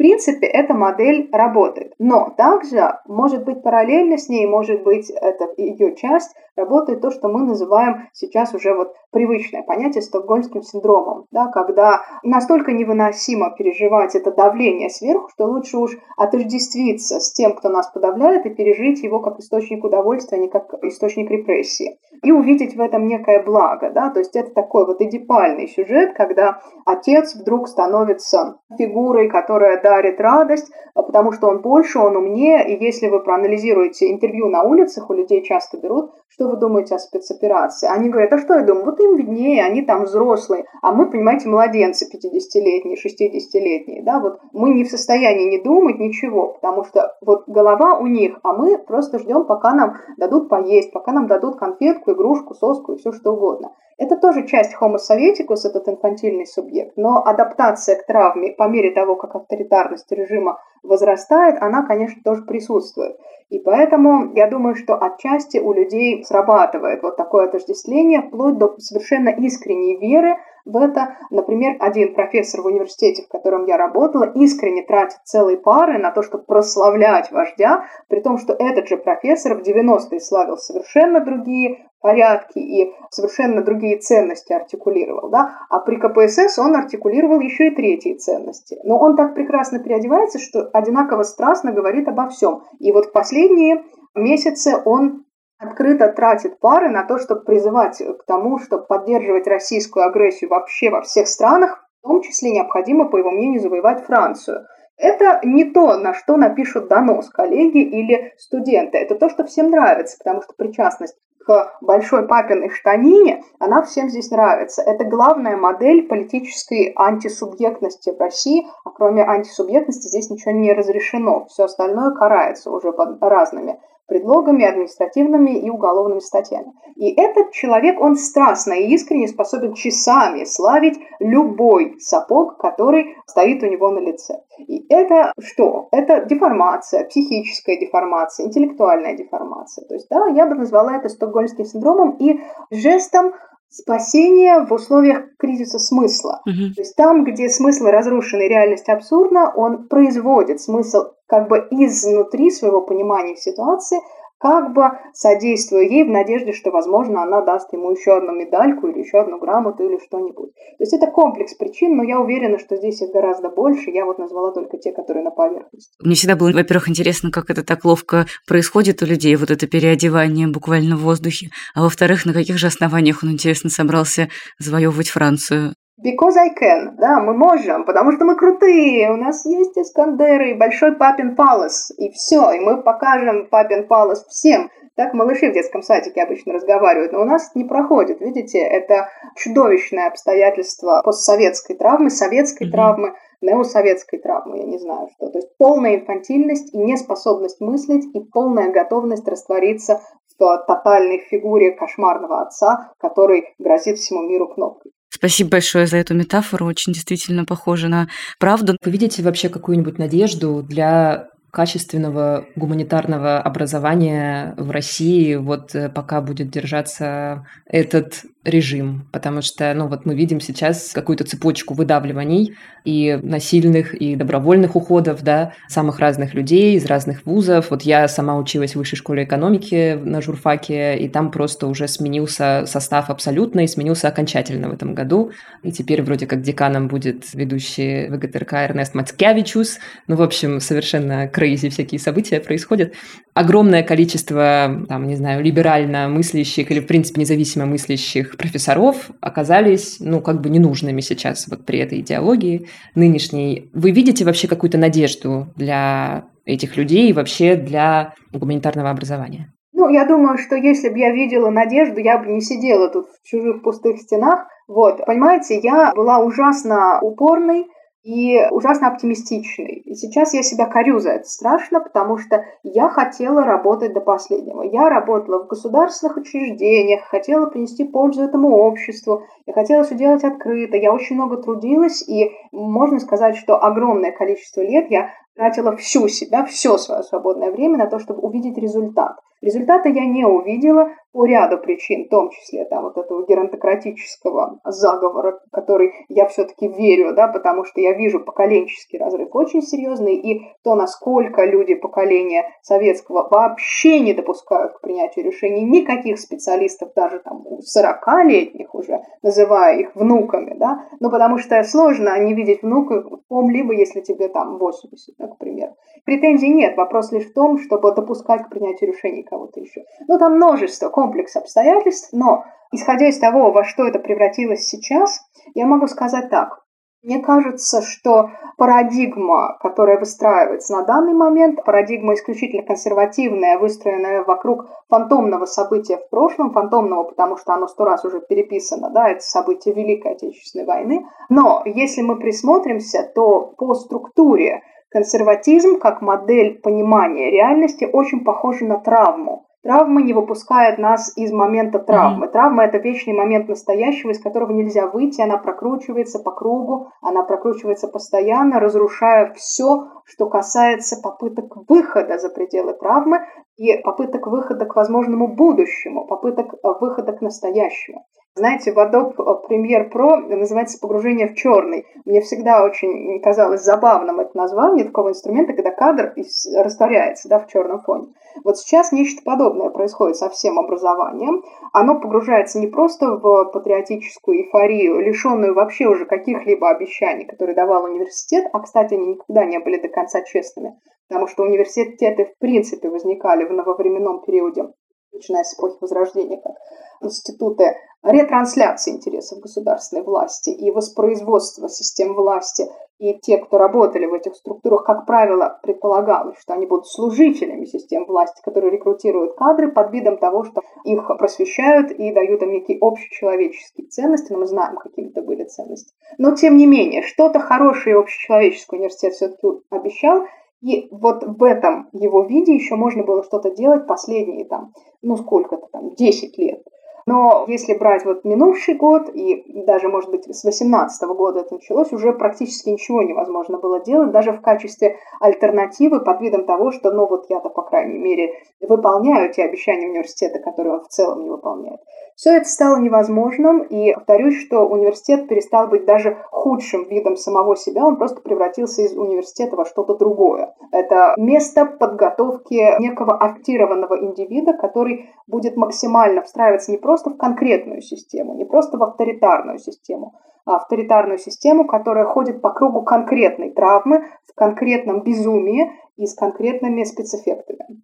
[0.00, 1.92] принципе, эта модель работает.
[1.98, 7.28] Но также, может быть, параллельно с ней, может быть, это ее часть, работает то, что
[7.28, 14.30] мы называем сейчас уже вот привычное понятие стокгольмским синдромом, да, когда настолько невыносимо переживать это
[14.30, 19.38] давление сверху, что лучше уж отождествиться с тем, кто нас подавляет, и пережить его как
[19.38, 21.98] источник удовольствия, а не как источник репрессии.
[22.22, 23.90] И увидеть в этом некое благо.
[23.90, 24.10] Да?
[24.10, 30.70] То есть это такой вот эдипальный сюжет, когда отец вдруг становится фигурой, которая дарит радость,
[30.94, 35.14] а потому что он больше, он умнее, и если вы проанализируете интервью на улицах, у
[35.14, 37.88] людей часто берут, что вы думаете о спецоперации?
[37.88, 38.84] Они говорят, а что я думаю?
[38.84, 44.70] Вот им виднее, они там взрослые, а мы, понимаете, младенцы 50-летние, 60-летние, да, вот мы
[44.70, 49.18] не в состоянии не думать ничего, потому что вот голова у них, а мы просто
[49.18, 53.72] ждем, пока нам дадут поесть, пока нам дадут конфетку, игрушку, соску и все что угодно.
[54.00, 59.14] Это тоже часть Homo советикус, этот инфантильный субъект, но адаптация к травме по мере того,
[59.14, 63.18] как авторитарность режима возрастает, она, конечно, тоже присутствует.
[63.50, 69.28] И поэтому я думаю, что отчасти у людей срабатывает вот такое отождествление, вплоть до совершенно
[69.28, 71.16] искренней веры в это.
[71.30, 76.22] Например, один профессор в университете, в котором я работала, искренне тратит целые пары на то,
[76.22, 82.58] чтобы прославлять вождя, при том, что этот же профессор в 90-е славил совершенно другие порядки
[82.58, 88.78] и совершенно другие ценности артикулировал, да, а при КПСС он артикулировал еще и третьи ценности.
[88.84, 92.62] Но он так прекрасно переодевается, что одинаково страстно говорит обо всем.
[92.78, 93.84] И вот в последние
[94.14, 95.24] месяцы он
[95.60, 101.02] открыто тратит пары на то, чтобы призывать к тому, чтобы поддерживать российскую агрессию вообще во
[101.02, 104.66] всех странах, в том числе необходимо, по его мнению, завоевать Францию.
[104.96, 108.98] Это не то, на что напишут донос коллеги или студенты.
[108.98, 114.30] Это то, что всем нравится, потому что причастность к большой папиной штанине, она всем здесь
[114.30, 114.82] нравится.
[114.82, 121.46] Это главная модель политической антисубъектности в России, а кроме антисубъектности здесь ничего не разрешено.
[121.46, 123.78] Все остальное карается уже под разными
[124.10, 126.72] предлогами, административными и уголовными статьями.
[126.96, 133.66] И этот человек, он страстно и искренне способен часами славить любой сапог, который стоит у
[133.66, 134.42] него на лице.
[134.58, 135.88] И это что?
[135.92, 139.86] Это деформация, психическая деформация, интеллектуальная деформация.
[139.86, 142.40] То есть, да, я бы назвала это стокгольмским синдромом и
[142.70, 143.32] жестом
[143.70, 146.42] спасение в условиях кризиса смысла.
[146.44, 146.74] Угу.
[146.74, 152.50] То есть там, где смысл разрушен и реальность абсурдна, он производит смысл как бы изнутри
[152.50, 154.00] своего понимания ситуации,
[154.40, 159.00] как бы содействуя ей в надежде, что, возможно, она даст ему еще одну медальку или
[159.00, 160.52] еще одну грамоту или что-нибудь.
[160.54, 163.90] То есть это комплекс причин, но я уверена, что здесь их гораздо больше.
[163.90, 165.92] Я вот назвала только те, которые на поверхности.
[166.02, 170.48] Мне всегда было, во-первых, интересно, как это так ловко происходит у людей, вот это переодевание
[170.48, 171.50] буквально в воздухе.
[171.74, 175.74] А во-вторых, на каких же основаниях он, интересно, собрался завоевывать Францию?
[176.02, 180.58] Because I can, да, мы можем, потому что мы крутые, у нас есть Искандеры и
[180.58, 184.70] Большой Папин Палас, и все, и мы покажем Папин Палас всем.
[184.96, 190.08] Так малыши в детском садике обычно разговаривают, но у нас не проходит, видите, это чудовищное
[190.08, 192.72] обстоятельство постсоветской травмы, советской mm-hmm.
[192.72, 195.28] травмы, неосоветской травмы, я не знаю что.
[195.28, 200.00] То есть полная инфантильность и неспособность мыслить, и полная готовность раствориться
[200.38, 204.92] в тотальной фигуре кошмарного отца, который грозит всему миру кнопкой.
[205.20, 206.64] Спасибо большое за эту метафору.
[206.64, 208.08] Очень действительно похоже на
[208.38, 208.78] правду.
[208.82, 216.50] Вы видите вообще какую-нибудь надежду для качественного гуманитарного образования в России, вот э, пока будет
[216.50, 223.94] держаться этот режим, потому что, ну вот мы видим сейчас какую-то цепочку выдавливаний и насильных,
[223.94, 227.70] и добровольных уходов, да, самых разных людей из разных вузов.
[227.70, 232.64] Вот я сама училась в высшей школе экономики на журфаке, и там просто уже сменился
[232.66, 235.32] состав абсолютно и сменился окончательно в этом году.
[235.62, 239.78] И теперь вроде как деканом будет ведущий ВГТРК Эрнест Мацкевичус.
[240.06, 242.94] Ну, в общем, совершенно крейзи всякие события происходят.
[243.34, 249.98] Огромное количество, там, не знаю, либерально мыслящих или, в принципе, независимо мыслящих этих профессоров оказались,
[250.00, 253.70] ну, как бы ненужными сейчас вот при этой идеологии нынешней.
[253.74, 259.52] Вы видите вообще какую-то надежду для этих людей и вообще для гуманитарного образования?
[259.72, 263.26] Ну, я думаю, что если бы я видела надежду, я бы не сидела тут в
[263.26, 264.46] чужих пустых стенах.
[264.68, 267.66] Вот, понимаете, я была ужасно упорной,
[268.02, 269.82] и ужасно оптимистичный.
[269.84, 274.62] И сейчас я себя корю за это страшно, потому что я хотела работать до последнего.
[274.62, 280.76] Я работала в государственных учреждениях, хотела принести пользу этому обществу, я хотела все делать открыто,
[280.76, 285.10] я очень много трудилась, и можно сказать, что огромное количество лет я
[285.40, 289.16] тратила всю себя, все свое свободное время на то, чтобы увидеть результат.
[289.40, 295.40] Результата я не увидела по ряду причин, в том числе там, вот этого геронтократического заговора,
[295.50, 300.74] который я все-таки верю, да, потому что я вижу поколенческий разрыв очень серьезный, и то,
[300.74, 308.74] насколько люди поколения советского вообще не допускают к принятию решений никаких специалистов, даже там 40-летних
[308.74, 314.28] уже, называя их внуками, да, ну потому что сложно не видеть внука, либо если тебе
[314.28, 315.76] там 80, да, к примеру.
[316.04, 319.82] Претензий нет, вопрос лишь в том, чтобы допускать к принятию решений кого-то еще.
[320.08, 325.20] Ну, там множество, комплекс обстоятельств, но исходя из того, во что это превратилось сейчас,
[325.54, 326.60] я могу сказать так.
[327.02, 328.28] Мне кажется, что
[328.58, 336.52] парадигма, которая выстраивается на данный момент, парадигма исключительно консервативная, выстроенная вокруг фантомного события в прошлом,
[336.52, 341.06] фантомного, потому что оно сто раз уже переписано, да, это событие Великой Отечественной войны.
[341.30, 348.78] Но если мы присмотримся, то по структуре Консерватизм как модель понимания реальности очень похожа на
[348.78, 349.46] травму.
[349.62, 352.26] Травма не выпускает нас из момента травмы.
[352.26, 352.32] Mm-hmm.
[352.32, 355.20] Травма– это вечный момент настоящего, из которого нельзя выйти.
[355.20, 362.72] Она прокручивается по кругу, она прокручивается постоянно, разрушая все, что касается попыток выхода за пределы
[362.72, 363.20] травмы
[363.58, 368.06] и попыток выхода к возможному будущему, попыток э, выхода к настоящему.
[368.36, 369.16] Знаете, в Adobe
[369.48, 371.84] Premiere Pro называется «Погружение в черный».
[372.04, 376.14] Мне всегда очень казалось забавным это название такого инструмента, когда кадр
[376.56, 378.06] растворяется да, в черном фоне.
[378.44, 381.42] Вот сейчас нечто подобное происходит со всем образованием.
[381.72, 388.46] Оно погружается не просто в патриотическую эйфорию, лишенную вообще уже каких-либо обещаний, которые давал университет,
[388.52, 390.78] а, кстати, они никогда не были до конца честными,
[391.08, 394.68] потому что университеты в принципе возникали в нововременном периоде
[395.12, 396.54] начиная с эпохи Возрождения, как
[397.02, 402.66] институты ретрансляции интересов государственной власти и воспроизводства систем власти.
[402.98, 408.04] И те, кто работали в этих структурах, как правило, предполагалось, что они будут служителями систем
[408.04, 413.86] власти, которые рекрутируют кадры под видом того, что их просвещают и дают им некие общечеловеческие
[413.86, 415.94] ценности, но мы знаем, какими это были ценности.
[416.18, 420.26] Но, тем не менее, что-то хорошее общечеловеческое университет все-таки обещал,
[420.62, 425.68] и вот в этом его виде еще можно было что-то делать последние там, ну сколько-то
[425.72, 426.62] там, 10 лет.
[427.10, 431.92] Но если брать вот минувший год, и даже, может быть, с 2018 года это началось,
[431.92, 437.08] уже практически ничего невозможно было делать, даже в качестве альтернативы под видом того, что, ну
[437.08, 441.80] вот я-то, по крайней мере, выполняю те обещания университета, которые он в целом не выполняет.
[442.14, 447.82] Все это стало невозможным, и повторюсь, что университет перестал быть даже худшим видом самого себя,
[447.82, 450.54] он просто превратился из университета во что-то другое.
[450.70, 458.34] Это место подготовки некого актированного индивида, который будет максимально встраиваться не просто в конкретную систему,
[458.34, 460.12] не просто в авторитарную систему,
[460.44, 466.84] а авторитарную систему, которая ходит по кругу конкретной травмы, в конкретном безумии и с конкретными
[466.84, 467.80] спецэффектами.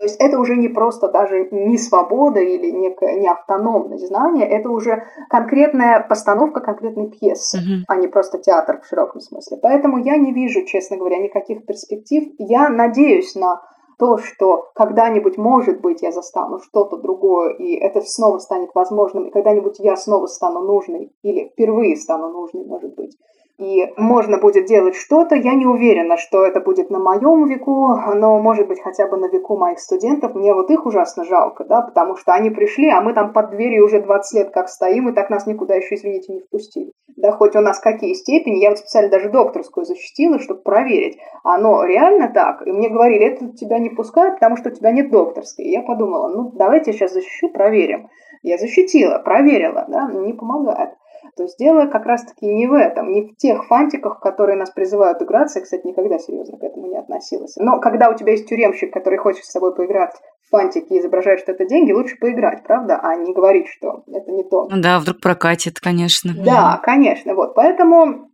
[0.00, 4.70] То есть это уже не просто даже не свобода или некая не автономность знания, это
[4.70, 7.84] уже конкретная постановка конкретной пьесы, mm-hmm.
[7.86, 9.58] а не просто театр в широком смысле.
[9.60, 12.32] Поэтому я не вижу, честно говоря, никаких перспектив.
[12.38, 13.60] Я надеюсь на
[14.00, 19.30] то, что когда-нибудь, может быть, я застану что-то другое, и это снова станет возможным, и
[19.30, 23.14] когда-нибудь я снова стану нужной, или впервые стану нужной, может быть.
[23.60, 25.34] И можно будет делать что-то.
[25.34, 29.26] Я не уверена, что это будет на моем веку, но, может быть, хотя бы на
[29.26, 30.34] веку моих студентов.
[30.34, 33.84] Мне вот их ужасно жалко, да, потому что они пришли, а мы там под дверью
[33.84, 36.92] уже 20 лет как стоим, и так нас никуда еще, извините, не впустили.
[37.16, 41.84] Да, хоть у нас какие степени, я вот специально даже докторскую защитила, чтобы проверить, оно
[41.84, 42.66] реально так.
[42.66, 45.66] И мне говорили, это тебя не пускают, потому что у тебя нет докторской.
[45.66, 48.08] И я подумала, ну, давайте я сейчас защищу, проверим.
[48.42, 50.90] Я защитила, проверила, да, не помогает.
[51.36, 55.22] То есть дело как раз-таки не в этом, не в тех фантиках, которые нас призывают
[55.22, 55.58] играться.
[55.58, 57.56] Я, кстати, никогда серьезно к этому не относилась.
[57.56, 61.40] Но когда у тебя есть тюремщик, который хочет с тобой поиграть в фантики и изображает,
[61.40, 62.98] что это деньги, лучше поиграть, правда?
[63.02, 64.68] А не говорить, что это не то.
[64.70, 66.32] Ну да, вдруг прокатит, конечно.
[66.44, 67.34] Да, конечно.
[67.34, 67.54] Вот.
[67.54, 68.30] Поэтому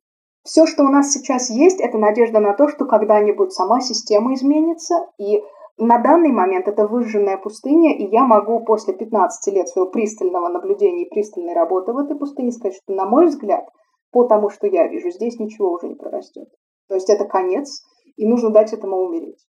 [0.47, 5.07] все, что у нас сейчас есть, это надежда на то, что когда-нибудь сама система изменится,
[5.19, 5.43] и
[5.79, 11.05] на данный момент это выжженная пустыня, и я могу после 15 лет своего пристального наблюдения
[11.05, 13.67] и пристальной работы в этой пустыне сказать, что, на мой взгляд,
[14.11, 16.49] по тому, что я вижу, здесь ничего уже не прорастет.
[16.89, 17.83] То есть это конец,
[18.17, 19.45] и нужно дать этому умереть.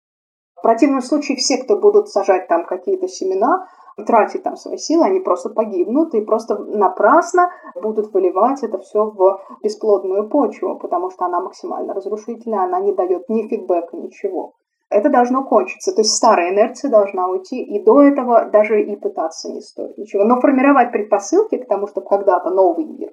[0.56, 3.66] В противном случае все, кто будут сажать там какие-то семена,
[4.06, 9.40] тратить там свои силы, они просто погибнут и просто напрасно будут выливать это все в
[9.62, 14.54] бесплодную почву, потому что она максимально разрушительная, она не дает ни фидбэка, ничего
[14.94, 15.92] это должно кончиться.
[15.92, 20.24] То есть старая инерция должна уйти, и до этого даже и пытаться не стоит ничего.
[20.24, 23.12] Но формировать предпосылки к тому, чтобы когда-то новый мир,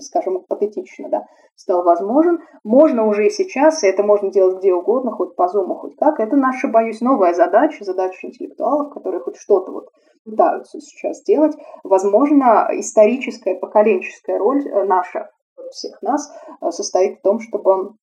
[0.00, 5.12] скажем, патетично, да, стал возможен, можно уже и сейчас, и это можно делать где угодно,
[5.12, 6.18] хоть по зуму, хоть как.
[6.18, 9.88] Это наша, боюсь, новая задача, задача интеллектуалов, которые хоть что-то вот
[10.24, 11.56] пытаются сейчас делать.
[11.84, 15.30] Возможно, историческая, поколенческая роль э, наша,
[15.70, 17.94] всех нас, э, состоит в том, чтобы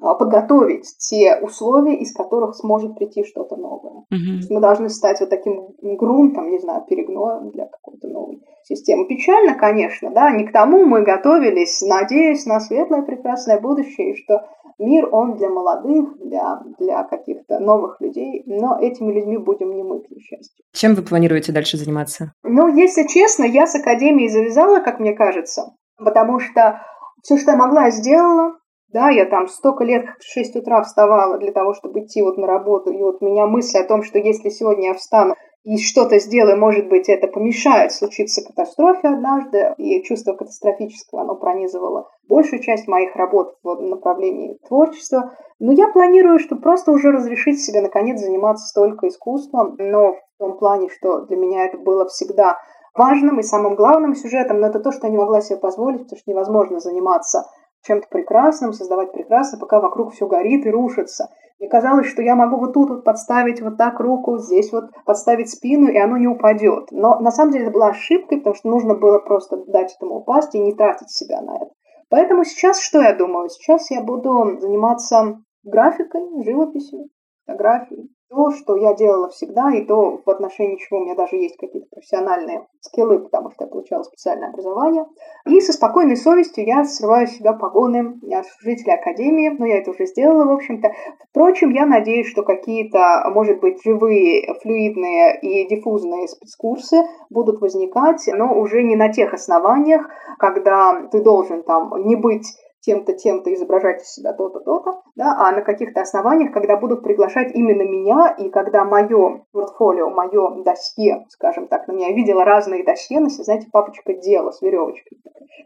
[0.00, 4.04] подготовить те условия, из которых сможет прийти что-то новое.
[4.10, 4.48] Угу.
[4.50, 9.06] Мы должны стать вот таким грунтом, не знаю, перегноем для какой-то новой системы.
[9.06, 14.46] Печально, конечно, да, не к тому мы готовились, надеясь на светлое прекрасное будущее, и что
[14.78, 20.00] мир, он для молодых, для, для каких-то новых людей, но этими людьми будем не мы,
[20.00, 20.64] к несчастью.
[20.72, 22.32] Чем вы планируете дальше заниматься?
[22.42, 26.80] Ну, если честно, я с Академией завязала, как мне кажется, потому что
[27.22, 28.54] все, что я могла, я сделала,
[28.92, 32.46] да, я там столько лет в 6 утра вставала для того, чтобы идти вот на
[32.46, 36.18] работу, и вот у меня мысль о том, что если сегодня я встану и что-то
[36.18, 42.88] сделаю, может быть, это помешает случиться катастрофе однажды, и чувство катастрофического, оно пронизывало большую часть
[42.88, 45.36] моих работ в направлении творчества.
[45.58, 50.56] Но я планирую, что просто уже разрешить себе, наконец, заниматься только искусством, но в том
[50.56, 52.56] плане, что для меня это было всегда
[52.94, 56.18] важным и самым главным сюжетом, но это то, что я не могла себе позволить, потому
[56.18, 57.44] что невозможно заниматься
[57.82, 61.28] чем-то прекрасным, создавать прекрасно, пока вокруг все горит и рушится.
[61.58, 65.50] Мне казалось, что я могу вот тут вот подставить вот так руку, здесь вот подставить
[65.50, 66.90] спину, и оно не упадет.
[66.90, 70.54] Но на самом деле это была ошибкой, потому что нужно было просто дать этому упасть
[70.54, 71.70] и не тратить себя на это.
[72.08, 73.50] Поэтому сейчас что я думаю?
[73.50, 77.08] Сейчас я буду заниматься графикой, живописью,
[77.46, 81.56] фотографией, то, что я делала всегда, и то, в отношении чего у меня даже есть
[81.56, 85.06] какие-то профессиональные скиллы, потому что я получала специальное образование.
[85.46, 88.20] И со спокойной совестью я срываю с себя погоны
[88.60, 90.92] жителя Академии, но я это уже сделала, в общем-то.
[91.30, 98.54] Впрочем, я надеюсь, что какие-то, может быть, живые, флюидные и диффузные спецкурсы будут возникать, но
[98.54, 100.08] уже не на тех основаниях,
[100.38, 102.46] когда ты должен там не быть
[102.80, 107.54] тем-то, тем-то изображать из себя то-то, то-то, да, а на каких-то основаниях, когда будут приглашать
[107.54, 113.20] именно меня, и когда мое портфолио, мое досье, скажем так, на меня видела разные досье,
[113.20, 115.18] на знаете, папочка дела с веревочкой,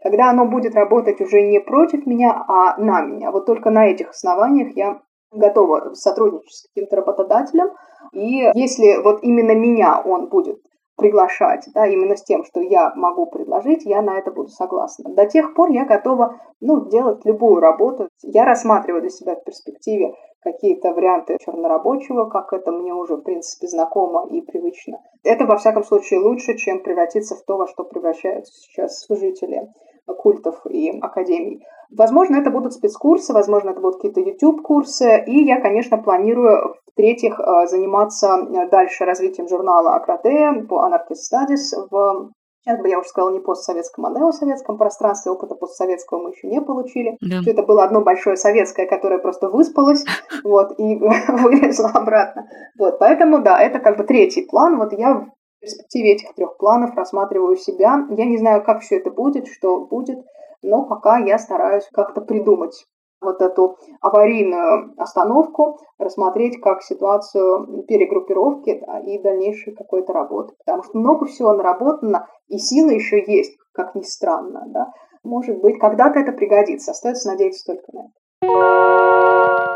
[0.03, 3.31] когда оно будет работать уже не против меня, а на меня.
[3.31, 5.01] Вот только на этих основаниях я
[5.31, 7.69] готова сотрудничать с каким-то работодателем,
[8.13, 10.61] и если вот именно меня он будет
[10.95, 15.13] приглашать, да, именно с тем, что я могу предложить, я на это буду согласна.
[15.13, 18.09] До тех пор я готова, ну, делать любую работу.
[18.21, 23.67] Я рассматриваю для себя в перспективе какие-то варианты чернорабочего, как это мне уже, в принципе,
[23.67, 25.01] знакомо и привычно.
[25.23, 29.67] Это, во всяком случае, лучше, чем превратиться в то, во что превращаются сейчас служители
[30.13, 31.63] культов и академий.
[31.95, 37.67] Возможно, это будут спецкурсы, возможно, это будут какие-то YouTube-курсы, и я, конечно, планирую, в-третьих, э,
[37.67, 42.31] заниматься э, дальше развитием журнала Акроте по Anarchist Studies в
[42.65, 45.31] Сейчас бы я уже сказала не постсоветском, а неосоветском пространстве.
[45.31, 47.15] Опыта постсоветского мы еще не получили.
[47.21, 47.41] Да.
[47.45, 50.03] Это было одно большое советское, которое просто выспалось
[50.43, 50.95] вот, и
[51.27, 52.49] вылезло обратно.
[52.79, 54.79] Вот, поэтому, да, это как бы третий план.
[54.79, 55.27] Вот я
[55.59, 58.05] перспективе этих трех планов рассматриваю себя.
[58.09, 60.19] Я не знаю, как все это будет, что будет,
[60.61, 62.85] но пока я стараюсь как-то придумать
[63.21, 70.53] вот эту аварийную остановку, рассмотреть как ситуацию перегруппировки да, и дальнейшей какой-то работы.
[70.63, 74.63] Потому что много всего наработано, и сила еще есть, как ни странно.
[74.67, 74.91] Да?
[75.25, 76.91] может быть, когда-то это пригодится.
[76.91, 79.74] Остается надеяться только на это.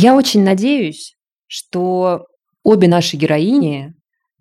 [0.00, 1.16] Я очень надеюсь,
[1.48, 2.26] что
[2.62, 3.94] обе наши героини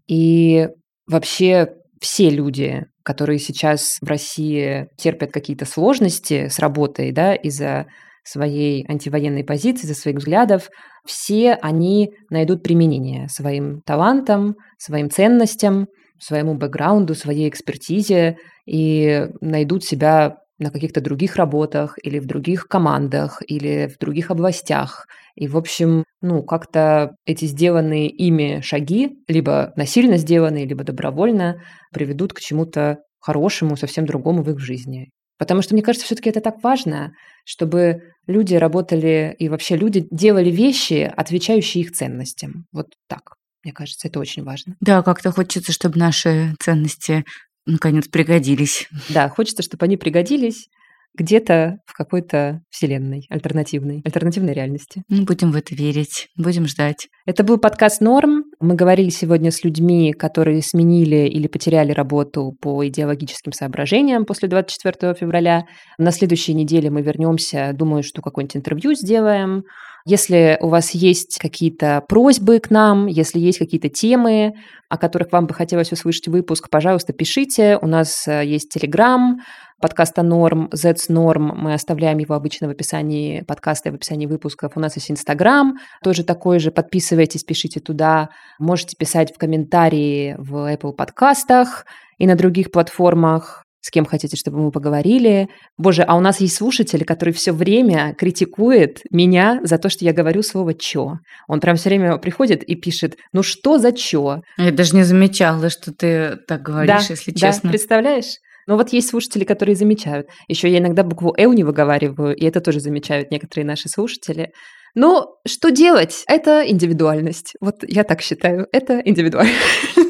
[0.07, 0.69] и
[1.07, 7.87] вообще все люди, которые сейчас в России терпят какие-то сложности с работой, да, из-за
[8.23, 10.69] своей антивоенной позиции, за своих взглядов,
[11.07, 15.87] все они найдут применение своим талантам, своим ценностям,
[16.19, 18.37] своему бэкграунду, своей экспертизе
[18.67, 25.07] и найдут себя на каких-то других работах или в других командах или в других областях.
[25.35, 31.61] И, в общем, ну, как-то эти сделанные ими шаги, либо насильно сделанные, либо добровольно,
[31.93, 35.09] приведут к чему-то хорошему, совсем другому в их жизни.
[35.37, 37.11] Потому что, мне кажется, все-таки это так важно,
[37.45, 42.65] чтобы люди работали и вообще люди делали вещи, отвечающие их ценностям.
[42.71, 43.35] Вот так.
[43.63, 44.75] Мне кажется, это очень важно.
[44.79, 47.25] Да, как-то хочется, чтобы наши ценности
[47.67, 48.89] наконец пригодились.
[49.09, 50.69] Да, хочется, чтобы они пригодились
[51.17, 55.03] где-то в какой-то вселенной альтернативной, альтернативной реальности.
[55.09, 57.07] Ну, будем в это верить, будем ждать.
[57.25, 58.45] Это был подкаст «Норм».
[58.59, 65.15] Мы говорили сегодня с людьми, которые сменили или потеряли работу по идеологическим соображениям после 24
[65.15, 65.63] февраля.
[65.97, 69.63] На следующей неделе мы вернемся, думаю, что какое-нибудь интервью сделаем.
[70.09, 74.53] Если у вас есть какие-то просьбы к нам, если есть какие-то темы,
[74.87, 77.77] о которых вам бы хотелось услышать выпуск, пожалуйста, пишите.
[77.81, 79.33] У нас э, есть Telegram,
[79.79, 81.53] подкаста Норм, Z's Норм.
[81.55, 84.73] Мы оставляем его обычно в описании подкаста и в описании выпусков.
[84.75, 86.71] У нас есть Инстаграм, тоже такой же.
[86.71, 88.29] Подписывайтесь, пишите туда.
[88.59, 91.85] Можете писать в комментарии в Apple подкастах
[92.17, 95.47] и на других платформах с кем хотите, чтобы мы поговорили.
[95.77, 100.11] Боже, а у нас есть слушатель, который все время критикует меня за то, что я
[100.11, 101.19] говорю слово «чё».
[101.47, 104.41] Он прям все время приходит и пишет, ну что за «чё»?
[104.57, 107.69] Я даже не замечала, что ты так говоришь, да, если честно.
[107.69, 108.35] Да, представляешь?
[108.67, 110.27] Но вот есть слушатели, которые замечают.
[110.47, 114.51] Еще я иногда букву «л» не выговариваю, и это тоже замечают некоторые наши слушатели.
[114.93, 116.23] Но что делать?
[116.27, 117.53] Это индивидуальность.
[117.61, 118.67] Вот я так считаю.
[118.71, 119.55] Это индивидуальность.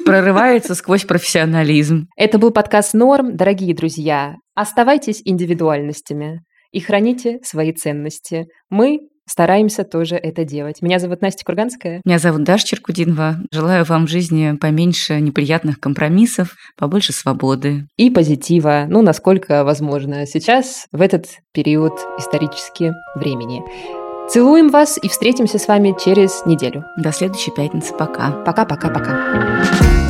[0.05, 2.07] Прорывается сквозь профессионализм.
[2.15, 3.35] Это был подкаст «Норм».
[3.35, 6.41] Дорогие друзья, оставайтесь индивидуальностями
[6.71, 8.45] и храните свои ценности.
[8.69, 10.81] Мы стараемся тоже это делать.
[10.81, 12.01] Меня зовут Настя Курганская.
[12.05, 13.37] Меня зовут Даша Черкудинова.
[13.51, 17.85] Желаю вам в жизни поменьше неприятных компромиссов, побольше свободы.
[17.97, 23.61] И позитива, ну, насколько возможно сейчас, в этот период исторически времени.
[24.29, 26.83] Целуем вас и встретимся с вами через неделю.
[26.97, 27.93] До следующей пятницы.
[27.97, 28.31] Пока.
[28.31, 30.06] Пока-пока-пока.